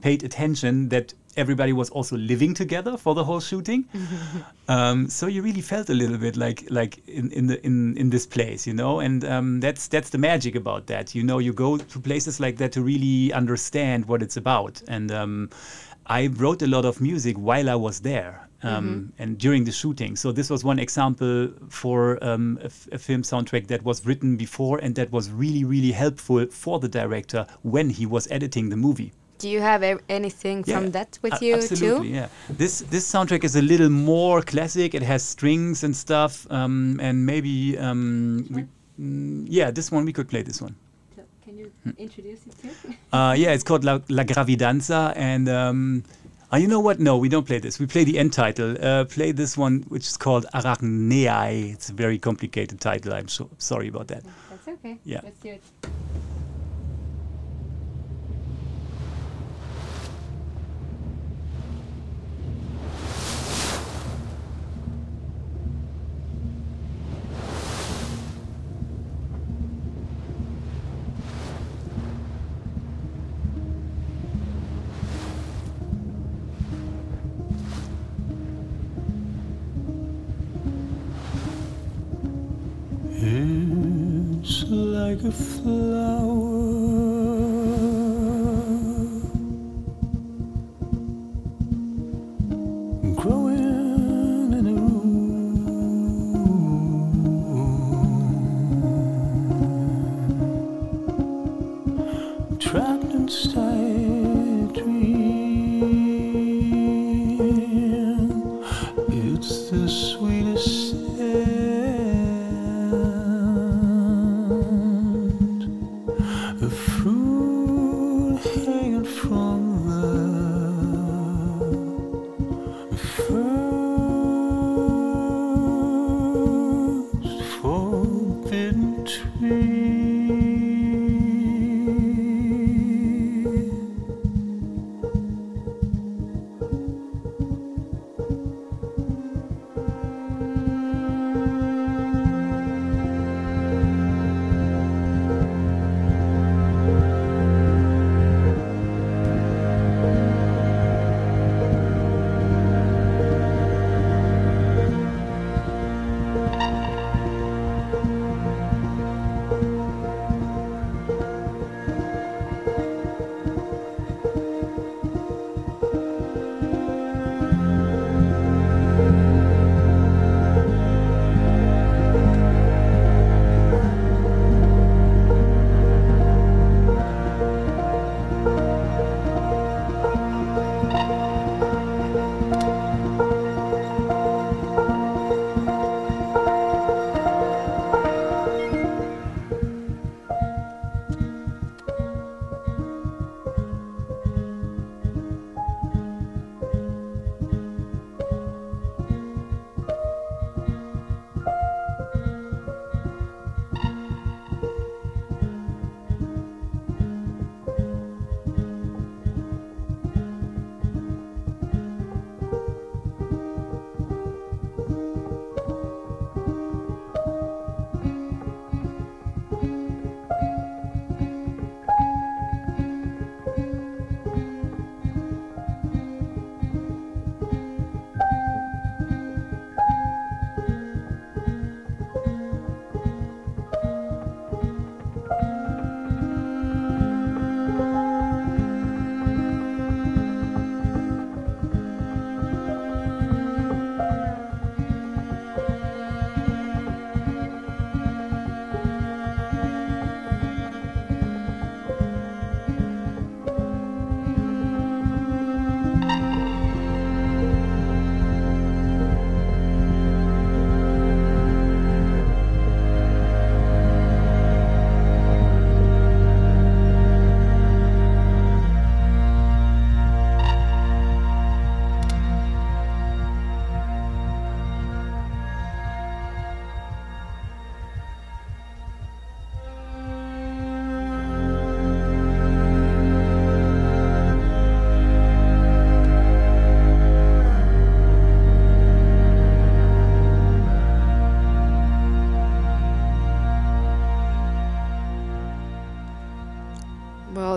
[0.02, 3.86] paid attention that everybody was also living together for the whole shooting.
[4.68, 8.10] um, so you really felt a little bit like like in, in the in, in
[8.10, 11.14] this place, you know, and um, that's that's the magic about that.
[11.16, 14.82] You know, you go to places like that to really understand what it's about.
[14.88, 15.50] And um,
[16.08, 18.42] I wrote a lot of music while I was there.
[18.64, 22.98] Um, And during the shooting, so this was one example for um, a, f- a
[22.98, 27.46] film soundtrack that was written before and that was really, really helpful for the director
[27.62, 29.12] when he was editing the movie.
[29.46, 32.28] Do you have a- anything from that with a- you absolutely, too yeah.
[32.62, 34.96] This this soundtrack is a little more classic.
[35.00, 38.02] It has strings and stuff, um, and maybe um,
[38.56, 38.62] we,
[39.00, 40.76] mm, yeah, this one we could play this one.
[41.46, 41.68] can you
[42.06, 46.04] introduce it too Uh, yeah, it's called La, La Gravidanza, and um,
[46.52, 47.00] uh, you know what?
[47.00, 47.80] No, we don't play this.
[47.80, 48.70] We play the end title.
[48.82, 51.74] Uh, play this one, which is called Arachneae.
[51.76, 53.14] It's a very complicated title.
[53.14, 54.24] I'm so sorry about that.
[54.50, 54.98] That's okay.
[55.04, 55.22] Yeah.
[55.24, 55.64] Let's do it.
[85.16, 86.55] Like a flower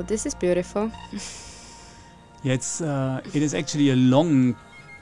[0.08, 0.90] this is beautiful.
[2.42, 4.56] Yeah, it's uh, it is actually a long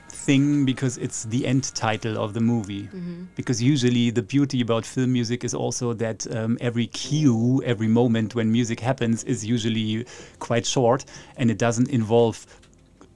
[0.09, 2.89] thing because it's the end title of the movie.
[3.35, 8.35] Because usually the beauty about film music is also that um, every cue, every moment
[8.35, 10.05] when music happens is usually
[10.39, 11.05] quite short
[11.37, 12.45] and it doesn't involve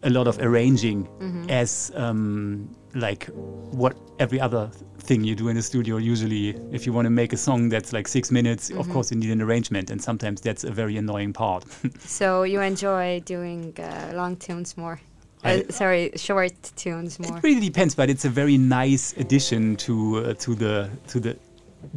[0.04, 1.08] a lot of arranging
[1.49, 3.26] as um, like
[3.72, 7.34] what every other thing you do in the studio usually if you want to make
[7.34, 10.64] a song that's like six minutes of course you need an arrangement and sometimes that's
[10.64, 11.66] a very annoying part
[12.06, 14.99] So you enjoy doing uh, long tunes more?
[15.43, 17.38] Uh, sorry, short tunes more.
[17.38, 21.36] It really depends, but it's a very nice addition to uh, to the to the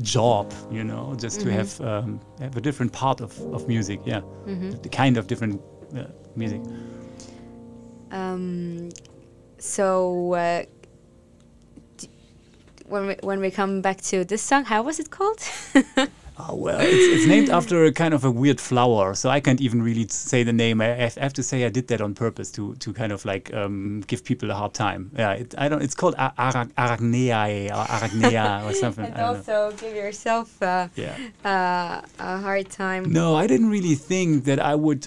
[0.01, 4.01] job, you know, just to have um, have a different part of, of music.
[4.07, 4.23] Yeah,
[4.83, 5.61] the kind of different
[5.95, 6.05] uh,
[6.37, 6.63] music.
[8.15, 8.91] Um,
[9.59, 10.63] so uh,
[11.97, 12.09] d-
[12.87, 15.41] when we when we come back to this song, how was it called?
[16.37, 19.61] Oh well, it's, it's named after a kind of a weird flower, so I can't
[19.61, 20.81] even really say the name.
[20.81, 23.55] I, I have- to say I did that on purpose to to kind of like
[23.55, 25.13] um, give people a hard time.
[25.17, 25.81] Yeah, it, I don't.
[25.81, 26.35] It's called Ar-
[26.77, 29.05] Arachneae or Arachnea or something.
[29.05, 29.55] and don't know.
[29.59, 31.15] also give yourself uh, Yeah.
[31.45, 33.05] uh, a hard time.
[33.13, 35.07] No, I didn't really think that I would.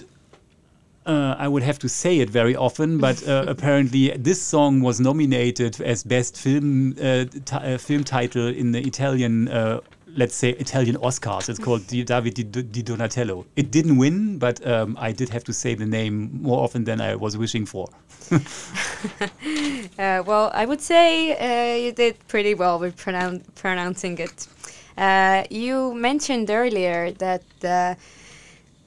[1.08, 5.00] Uh, I would have to say it very often, but uh, apparently this song was
[5.00, 9.80] nominated as best film uh, uh, film title in the Italian, uh,
[10.16, 11.48] let's say Italian Oscars.
[11.48, 13.46] It's called Di David Di, Di Donatello.
[13.56, 17.00] It didn't win, but um, I did have to say the name more often than
[17.00, 17.88] I was wishing for.
[19.98, 24.46] Uh, well, I would say uh, you did pretty well with pronoun- pronouncing it.
[24.96, 27.42] Uh, you mentioned earlier that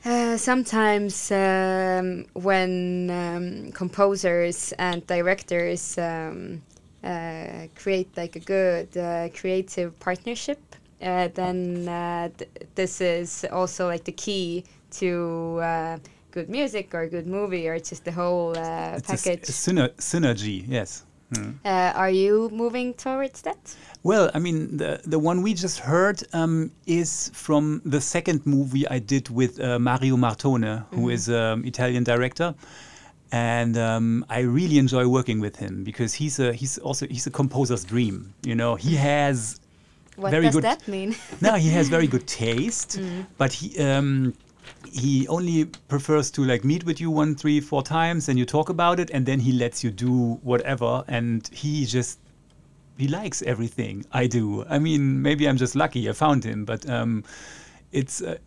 [0.05, 6.61] uh, sometimes um, when um, composers and directors um,
[7.03, 10.59] uh, create like a good uh, creative partnership,
[11.01, 15.97] uh, then uh, th- this is also like the key to uh,
[16.31, 19.49] good music or good movie or just the whole uh, package.
[19.49, 21.05] a syner- synergy, yes.
[21.63, 23.75] Uh, are you moving towards that?
[24.03, 28.87] Well, I mean, the the one we just heard um, is from the second movie
[28.87, 32.55] I did with uh, Mario Martone, who is an Italian director,
[33.31, 37.31] and um, I really enjoy working with him because he's a he's also he's a
[37.31, 38.33] composer's dream.
[38.43, 39.59] You know, he has
[40.15, 40.63] What Very does good.
[40.63, 41.15] that mean?
[41.41, 42.99] no, he has very good taste,
[43.37, 44.33] but he um,
[44.91, 48.69] he only prefers to like meet with you one, three, four times, and you talk
[48.69, 52.17] about it, and then he lets you do whatever, and he just
[53.01, 54.63] he likes everything I do.
[54.69, 57.23] I mean, maybe I'm just lucky I found him, but um,
[57.91, 58.21] it's.
[58.21, 58.37] Uh,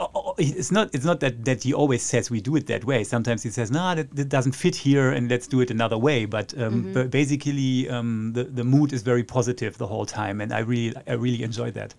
[0.00, 0.92] oh, oh, it's not.
[0.92, 3.04] It's not that, that he always says we do it that way.
[3.04, 6.26] Sometimes he says, "No, that, that doesn't fit here, and let's do it another way."
[6.26, 10.52] But um, ba- basically, um, the the mood is very positive the whole time, and
[10.52, 11.94] I really I really enjoy that.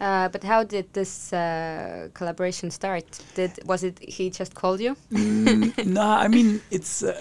[0.00, 3.04] Uh, but how did this uh, collaboration start?
[3.34, 4.96] Did was it he just called you?
[5.10, 7.02] no, I mean it's.
[7.02, 7.14] Uh,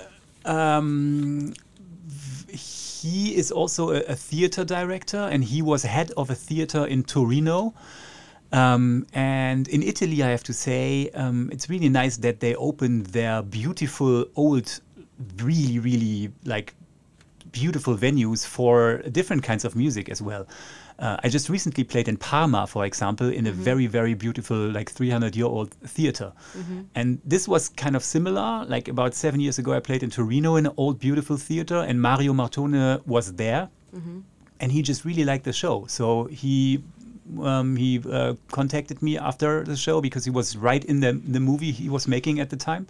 [0.46, 1.54] um,
[3.02, 7.04] he is also a, a theater director, and he was head of a theater in
[7.04, 7.74] Torino.
[8.52, 13.08] Um, and in Italy, I have to say, um, it's really nice that they opened
[13.08, 14.82] their beautiful old,
[15.38, 16.76] really, really like
[17.52, 20.46] beautiful venues for different kinds of music as well.
[21.02, 24.92] Uh, I just recently played in Parma, for example, in a very, very beautiful, like
[24.92, 26.32] 300 year old theater.
[26.94, 28.66] And this was kind of similar.
[28.68, 32.00] Like about seven years ago, I played in Torino in an old, beautiful theater, and
[32.00, 33.70] Mario Martone was there.
[34.60, 35.86] And he just really liked the show.
[35.88, 36.84] So he.
[37.40, 41.40] Um, he uh, contacted me after the show because he was right in the the
[41.40, 42.88] movie he was making at the time,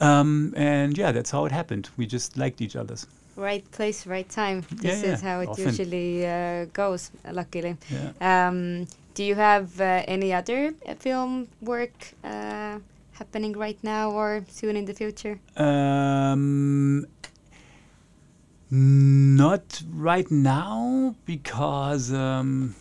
[0.00, 1.88] um, and yeah, that's how it happened.
[1.96, 3.06] We just liked each other's.
[3.36, 4.64] Right place, right time.
[4.70, 5.66] This Yeah, is how it often.
[5.66, 7.10] usually uh, goes.
[7.30, 7.76] Luckily.
[7.90, 8.48] Yeah.
[8.48, 12.78] Um, do you have uh, any other uh, film work uh,
[13.12, 15.38] happening right now or soon in the future?
[15.56, 17.06] Um,
[18.70, 22.74] not right now because um,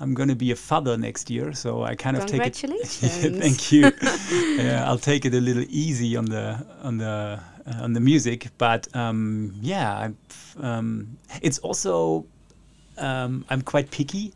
[0.00, 2.58] I'm going to be a father next year, so I kind of take it.
[2.58, 3.38] Congratulations.
[3.42, 3.92] thank you.
[4.62, 8.48] yeah, I'll take it a little easy on the on the uh, on the music,
[8.58, 10.10] but um, yeah,
[10.60, 12.24] um, it's also
[12.98, 14.32] um, I'm quite picky.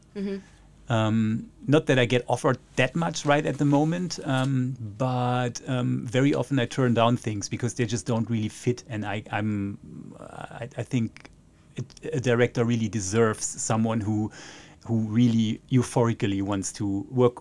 [0.89, 6.05] Um, not that I get offered that much right at the moment, um, but um,
[6.05, 9.78] very often I turn down things because they just don't really fit, and I, I'm
[10.18, 11.31] I, I think
[11.76, 14.33] it, a director really deserves someone who
[14.87, 17.37] who really euphorically wants to work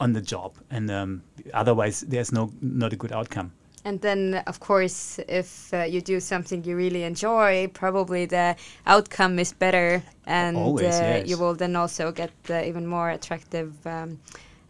[0.00, 1.22] on the job, and um,
[1.54, 3.52] otherwise there's no not a good outcome.
[3.88, 9.38] And then, of course, if uh, you do something you really enjoy, probably the outcome
[9.38, 11.28] is better, and Always, uh, yes.
[11.28, 14.18] you will then also get uh, even more attractive um,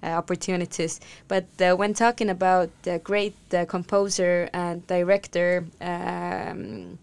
[0.04, 1.00] uh, opportunities.
[1.26, 6.96] But uh, when talking about the great uh, composer and director um,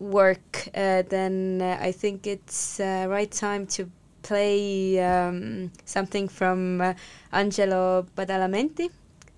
[0.00, 3.88] work, uh, then I think it's uh, right time to
[4.22, 6.94] play um, something from uh,
[7.32, 8.90] Angelo Badalamenti.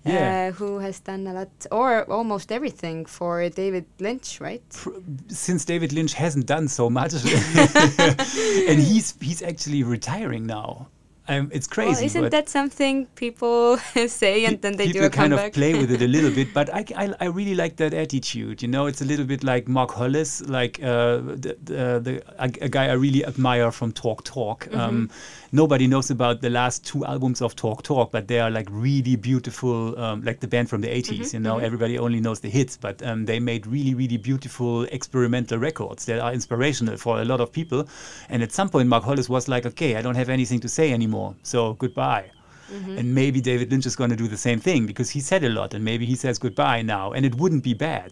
[0.05, 0.49] Yeah.
[0.49, 4.63] Uh, who has done a lot or almost everything for David Lynch, right?
[4.69, 4.91] pr-
[5.27, 7.13] since David Lynch hasn't done so much,
[8.69, 10.87] and he's he's actually retiring now.
[11.29, 11.91] Um, it's crazy.
[11.91, 13.77] Well, isn't that something people
[14.07, 15.49] say and then they do a kind comeback?
[15.49, 18.63] of play with it a little bit, but I, I, I really like that attitude.
[18.63, 22.65] You know, it's a little bit like Mark Hollis, like uh, the, the, the a,
[22.65, 24.65] a guy I really admire from Talk Talk.
[24.65, 24.79] Mm-hmm.
[24.79, 25.09] Um,
[25.51, 29.15] nobody knows about the last two albums of Talk Talk, but they are like really
[29.15, 31.19] beautiful, um, like the band from the 80s.
[31.19, 34.83] Mm-hmm, You know, everybody only knows the hits, but um, they made really, really beautiful
[34.85, 37.87] experimental records that are inspirational for a lot of people.
[38.29, 40.91] And at some point, Mark Hollis was like, okay, I don't have anything to say
[40.91, 42.25] anymore, so goodbye.
[42.99, 45.49] And maybe David Lynch is going to do the same thing because he said a
[45.59, 48.11] lot, and maybe he says goodbye now, and it wouldn't be bad.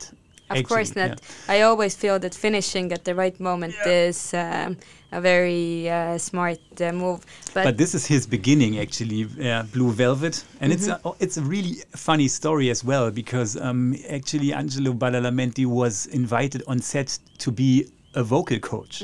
[0.50, 1.22] Of course actually, not.
[1.56, 4.78] I always feel that finishing at the right moment is um,
[5.12, 7.20] a very uh, smart uh, move.
[7.54, 11.08] But, But this is his beginning, actually, uh, Blue Velvet, and it's Mm-hmm.
[11.08, 11.76] a, it's a really
[12.08, 17.10] funny story as well because um, actually Angelo Badalamenti was invited on set
[17.44, 17.70] to be
[18.16, 19.04] a vocal coach.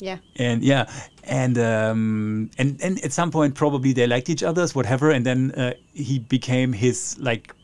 [0.00, 0.90] Yeah, and yeah
[1.24, 5.50] and um and and at some point probably they liked each other's whatever and then
[5.52, 7.54] uh, he became his like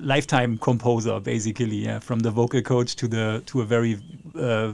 [0.00, 3.98] lifetime composer basically yeah from the vocal coach to the to a very
[4.38, 4.72] uh,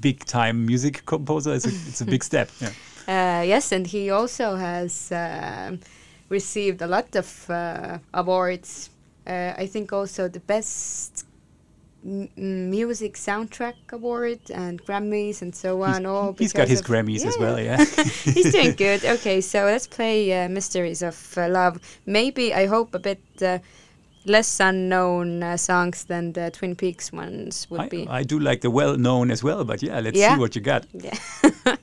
[0.00, 1.54] big time music composer.
[1.54, 2.72] It's a, it's a big step yeah.
[3.08, 5.80] Uh, yes, and he also has um
[6.28, 8.90] received a lot of uh, awards.
[9.26, 11.26] Uh, I think also the best
[12.04, 16.06] m- music soundtrack award and Grammys and so on.
[16.06, 17.84] all he's got his grammys as well yeah
[18.24, 19.04] He's doing good.
[19.04, 21.78] Okay, so let's play uh, Mysteries of uh, Love.
[22.06, 23.58] Maybe, I hope, a bit uh,
[24.26, 28.06] less unknown uh, songs than the Twin Peaks ones would I, be.
[28.08, 30.34] I do like the well known as well but yeah let's Yeah.
[30.34, 31.16] see what you got yeah.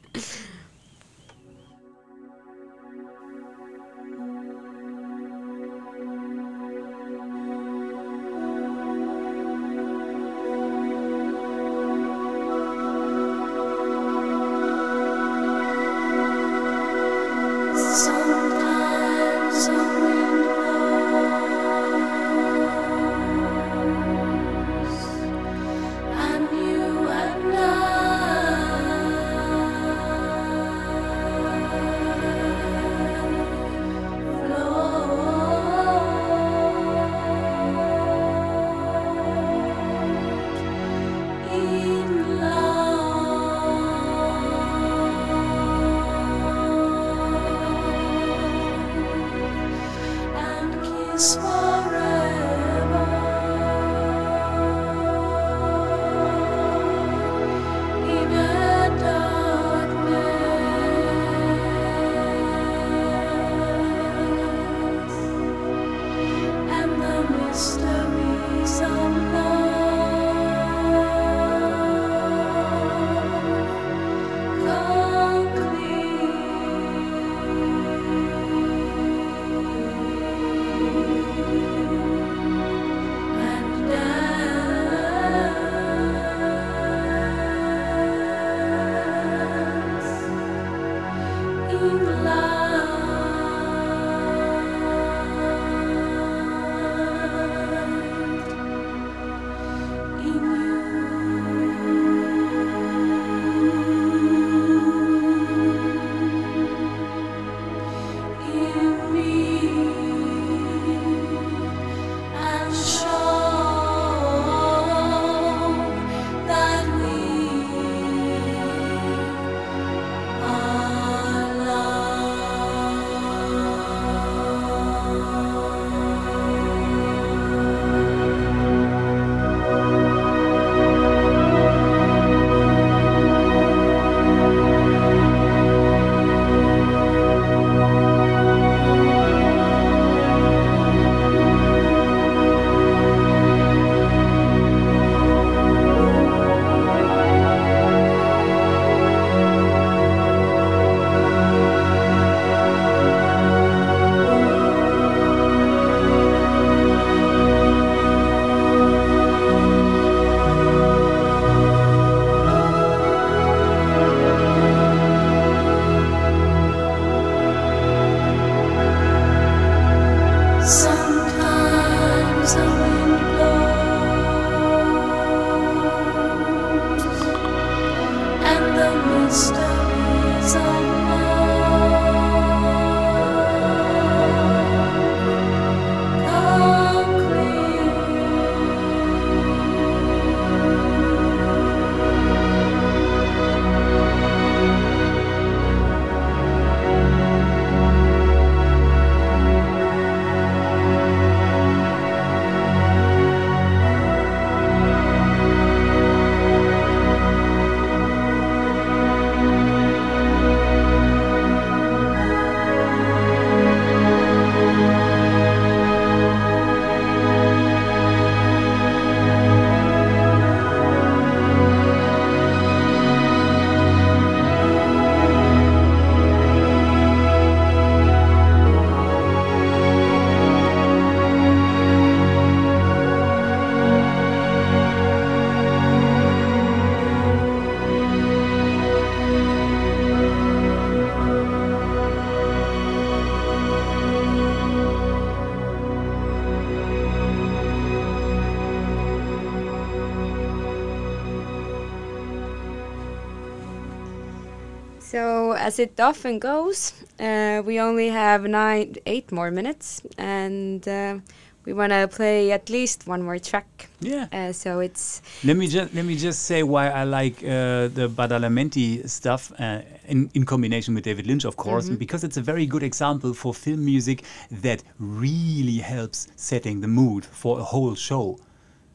[255.77, 261.17] as it often goes, uh, we only have nine, eight more minutes, and uh,
[261.65, 263.89] we want to play at least one more track.
[263.99, 264.27] Yeah.
[264.31, 268.09] Uh, so it's Let me just let me just say why I like uh, the
[268.09, 272.65] Badalamenti stuff uh, in in combination with David Lynch, of course, because it's a very
[272.65, 274.23] good example for film music
[274.63, 278.37] that really helps setting the mood for a whole show.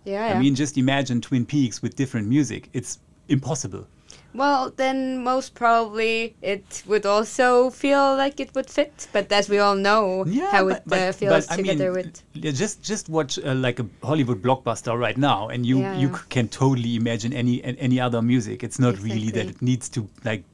[0.05, 0.27] yeah.
[0.27, 0.41] I yeah.
[0.41, 2.69] mean, just imagine Twin Peaks with different music.
[2.73, 3.87] It's impossible.
[4.35, 9.09] Well, then most probably it would also feel like it would fit.
[9.13, 12.83] But as we all know, how it uh, feels I together mean, with yeah, just
[12.83, 16.49] just watch uh, like a Hollywood blockbuster right now, and you Yeah, you c- can
[16.49, 18.63] totally imagine any any other music.
[18.63, 20.45] It's not really that it needs to like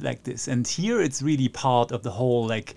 [0.00, 0.48] like this.
[0.48, 2.74] And here, it's really part of the whole like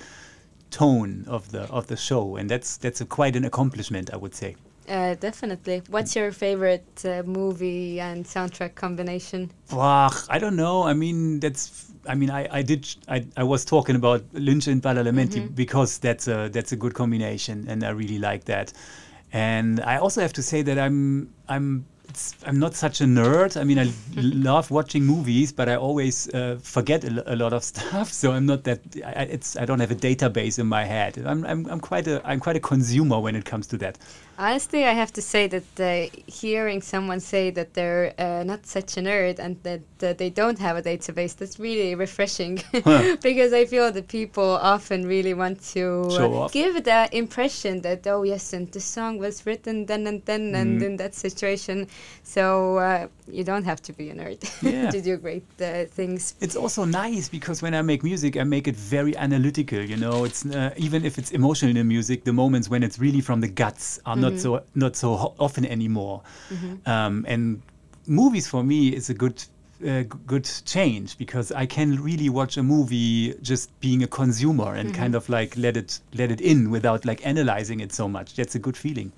[0.72, 4.34] tone of the of the show, and that's that's a, quite an accomplishment, I would
[4.36, 4.56] say.
[4.92, 5.82] Uh, definitely.
[5.90, 9.52] What's your favorite uh, movie and soundtrack combination?
[9.72, 10.84] Ugh, I don't know.
[10.84, 11.88] I mean, that's.
[12.08, 12.88] I mean, I, I did.
[13.08, 15.54] I, I was talking about Lynch and Badalamenti Mm-hmm.
[15.56, 18.74] because that's a that's a good combination, and I really like that.
[19.34, 23.56] And I also have to say that I'm I'm it's, I'm not such a nerd.
[23.56, 27.64] I mean, I love watching movies, but I always uh, forget a, a lot of
[27.72, 28.12] stuff.
[28.12, 28.80] So I'm not that.
[29.06, 31.18] I, I- it's I don't have a database in my head.
[31.26, 33.98] I'm, I'm I'm quite a I'm quite a consumer when it comes to that.
[34.42, 38.98] Honestly, I have to say that uh, hearing someone say that they're uh, not such
[38.98, 42.56] a nerd and that uh, they don't have a database, that's really refreshing.
[43.22, 45.84] because I feel that people often really want to
[46.20, 50.42] uh, give the impression that, oh, yes, and the song was written then and then
[50.42, 50.56] Mm-hmm.
[50.56, 51.88] and in that situation.
[52.24, 54.90] So uh, you don't have to be a nerd Yeah.
[54.90, 56.34] to do great uh, things.
[56.42, 59.80] It's also nice because when I make music, I make it very analytical.
[59.80, 62.98] You know, it's uh, even if it's emotional in the music, the moments when it's
[62.98, 66.22] really from the guts are not so not so often anymore.
[66.86, 67.62] Um, and
[68.08, 69.44] movies for me is a good.
[69.84, 74.94] Uh, good change because I can really watch a movie just being a consumer and
[74.94, 78.36] kind of like let it let it in without like analyzing it so much.
[78.36, 79.12] That's a good feeling.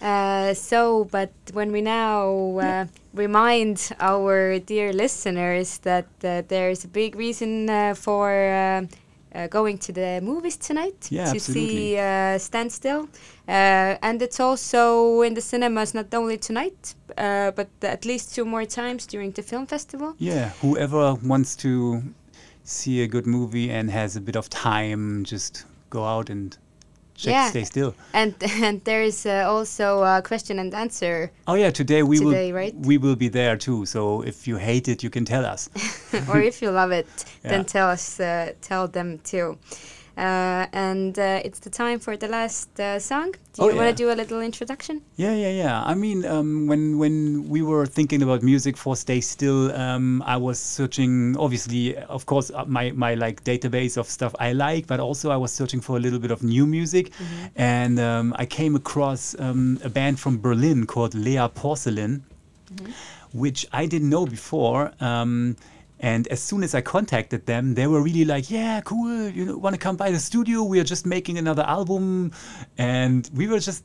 [0.00, 6.88] Uh, so, but when we now uh, remind our dear listeners that uh, there's a
[6.88, 8.86] big reason uh, for uh,
[9.46, 11.68] going to the movies tonight Yeah, to absolutely.
[11.68, 13.08] see uh, Stay Still,
[13.46, 18.44] uh, and it's also in the cinemas not only tonight, uh, but at least two
[18.44, 20.14] more times during the film festival.
[20.18, 22.02] Yeah, whoever wants to
[22.64, 26.56] see a good movie and has a bit of time, just go out and
[27.18, 27.50] check Yeah.
[27.50, 27.94] Stay Still.
[28.14, 32.52] And and there is uh, also a question and answer, Oh yeah, today we Today,
[32.52, 32.74] will right?
[32.74, 33.84] we will be there too.
[33.86, 35.68] So if you hate it, you can tell us.
[36.28, 37.06] or if you love it,
[37.42, 39.58] then tell us, uh, tell them too.
[40.18, 43.30] Uh, and uh, it's the time for the last uh, song.
[43.54, 43.90] Do Oh, you want yeah.
[43.92, 45.00] to do a little introduction?
[45.16, 45.82] Yeah, yeah, yeah.
[45.84, 50.36] I mean, um, when when we were thinking about music for Stay Still, um, I
[50.36, 51.36] was searching.
[51.38, 55.36] Obviously, of course, uh, my my like database of stuff I like, but also I
[55.36, 57.12] was searching for a little bit of new music,
[57.54, 62.24] and um, I came across um, a band from Berlin called Lea Porcelain,
[63.32, 64.90] which I didn't know before.
[66.00, 69.28] And as soon as I contacted them, they were really like, "Yeah, cool.
[69.28, 70.62] You know, want to come by the studio?
[70.62, 72.32] We are just making another album,"
[72.76, 73.84] and we were just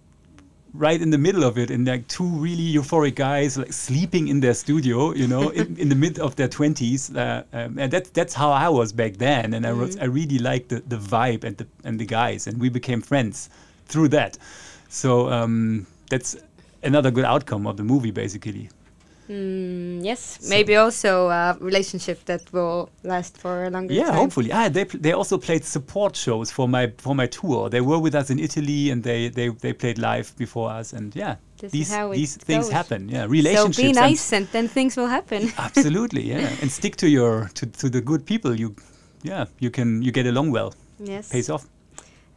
[0.73, 4.39] right in the middle of it and like two really euphoric guys like sleeping in
[4.39, 8.09] their studio you know in, in the mid of their 20s uh, um, and that's
[8.09, 11.43] that's how i was back then and i was i really liked the, the vibe
[11.43, 13.51] and the and the guys and we became friends
[13.85, 14.35] through that
[14.89, 16.35] so um, that's
[16.81, 18.67] another good outcome of the movie basically
[19.29, 24.13] Mm, yes, maybe also a relationship that will last for a longer Yeah, time.
[24.13, 24.51] Yeah, hopefully.
[24.51, 27.69] Ah, they pl- they also played support shows for my for my tour.
[27.69, 30.93] They were with us in Italy and they they, they played live before us.
[30.93, 32.73] And yeah, This is these these things goes.
[32.73, 33.09] happen.
[33.09, 33.75] Yeah, relationships.
[33.77, 35.51] So be and- nice, and then things will happen.
[35.57, 38.53] Absolutely, yeah, and stick to your to, to the good people.
[38.59, 38.75] You,
[39.23, 40.73] yeah, you can you get along well.
[40.99, 41.29] yes.
[41.29, 41.65] Pays off.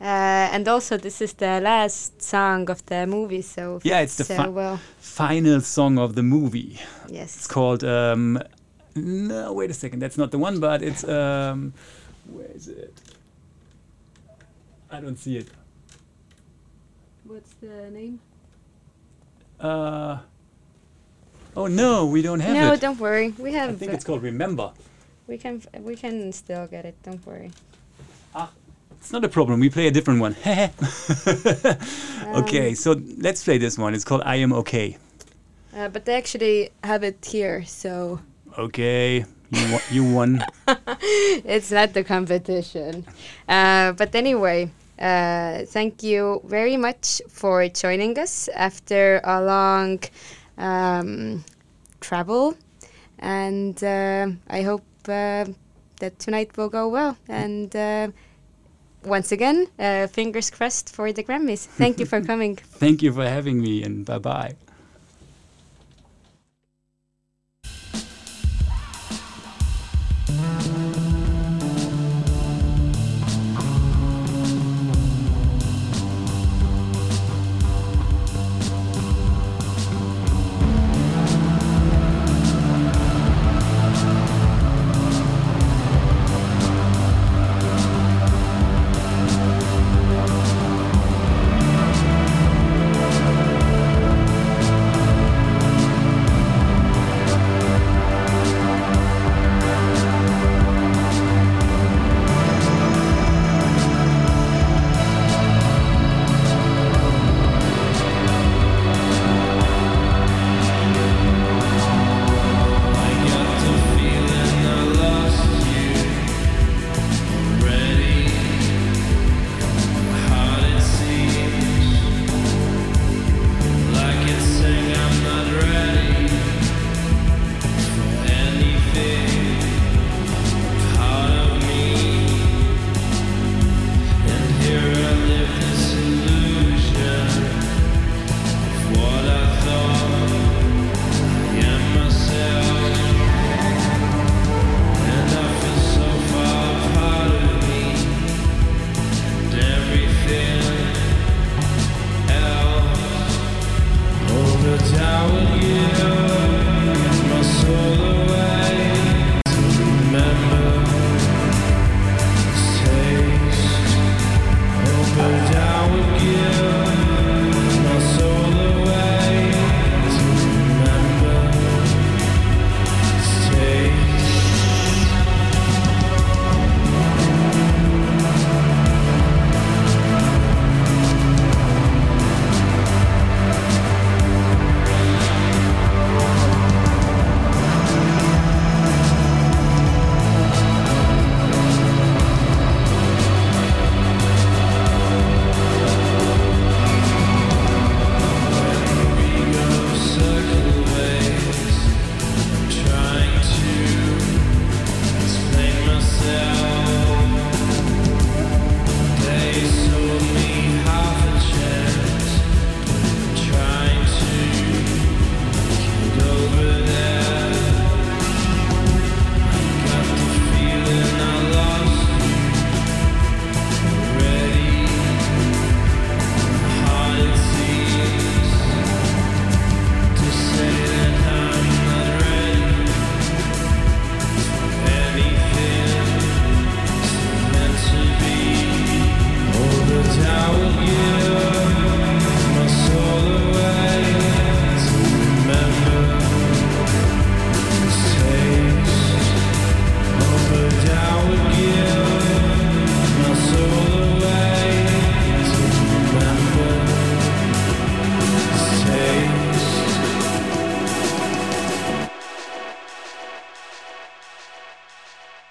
[0.01, 0.05] Uh,
[0.53, 4.36] and also, this is the last song of the movie, so Yeah, it's the so
[4.36, 4.78] fi- well.
[5.01, 6.78] Final song of the movie.
[7.09, 7.82] Yes, it's called.
[7.82, 8.38] Um,
[8.94, 10.01] no, wait a second.
[10.01, 11.03] That's not the one, but it's.
[11.05, 11.72] Um,
[12.30, 12.92] where is it?
[14.90, 15.49] I don't see it.
[17.24, 18.20] What's the name?
[19.59, 20.18] Uh,
[21.57, 22.68] oh no, we don't have no, it.
[22.68, 23.32] No, don't worry.
[23.38, 23.70] We have.
[23.70, 24.72] I think it's called Remember.
[25.26, 25.57] we can.
[25.72, 26.94] f- We can still get it.
[27.03, 27.51] Don't worry.
[29.07, 29.61] It's not a problem.
[29.61, 30.34] We play a different one.
[32.42, 33.94] okay, so let's play this one.
[33.94, 34.98] It's called I Am Okay.
[35.72, 38.18] Uh, but they actually have it here, so
[38.59, 40.44] Okay, you, you won.
[40.66, 43.07] it's not the competition.
[43.48, 50.00] Uh, but anyway, uh, thank you very much for joining us after a long
[50.59, 51.44] um,
[52.00, 52.57] travel,
[53.20, 55.44] and uh, I hope uh,
[56.00, 57.16] that tonight will go well.
[57.28, 58.09] And uh,
[59.07, 61.64] once again, uh, fingers crossed for the Grammys.
[61.64, 62.57] Thank you for coming.
[62.57, 64.57] Thank you for having me, and bye bye.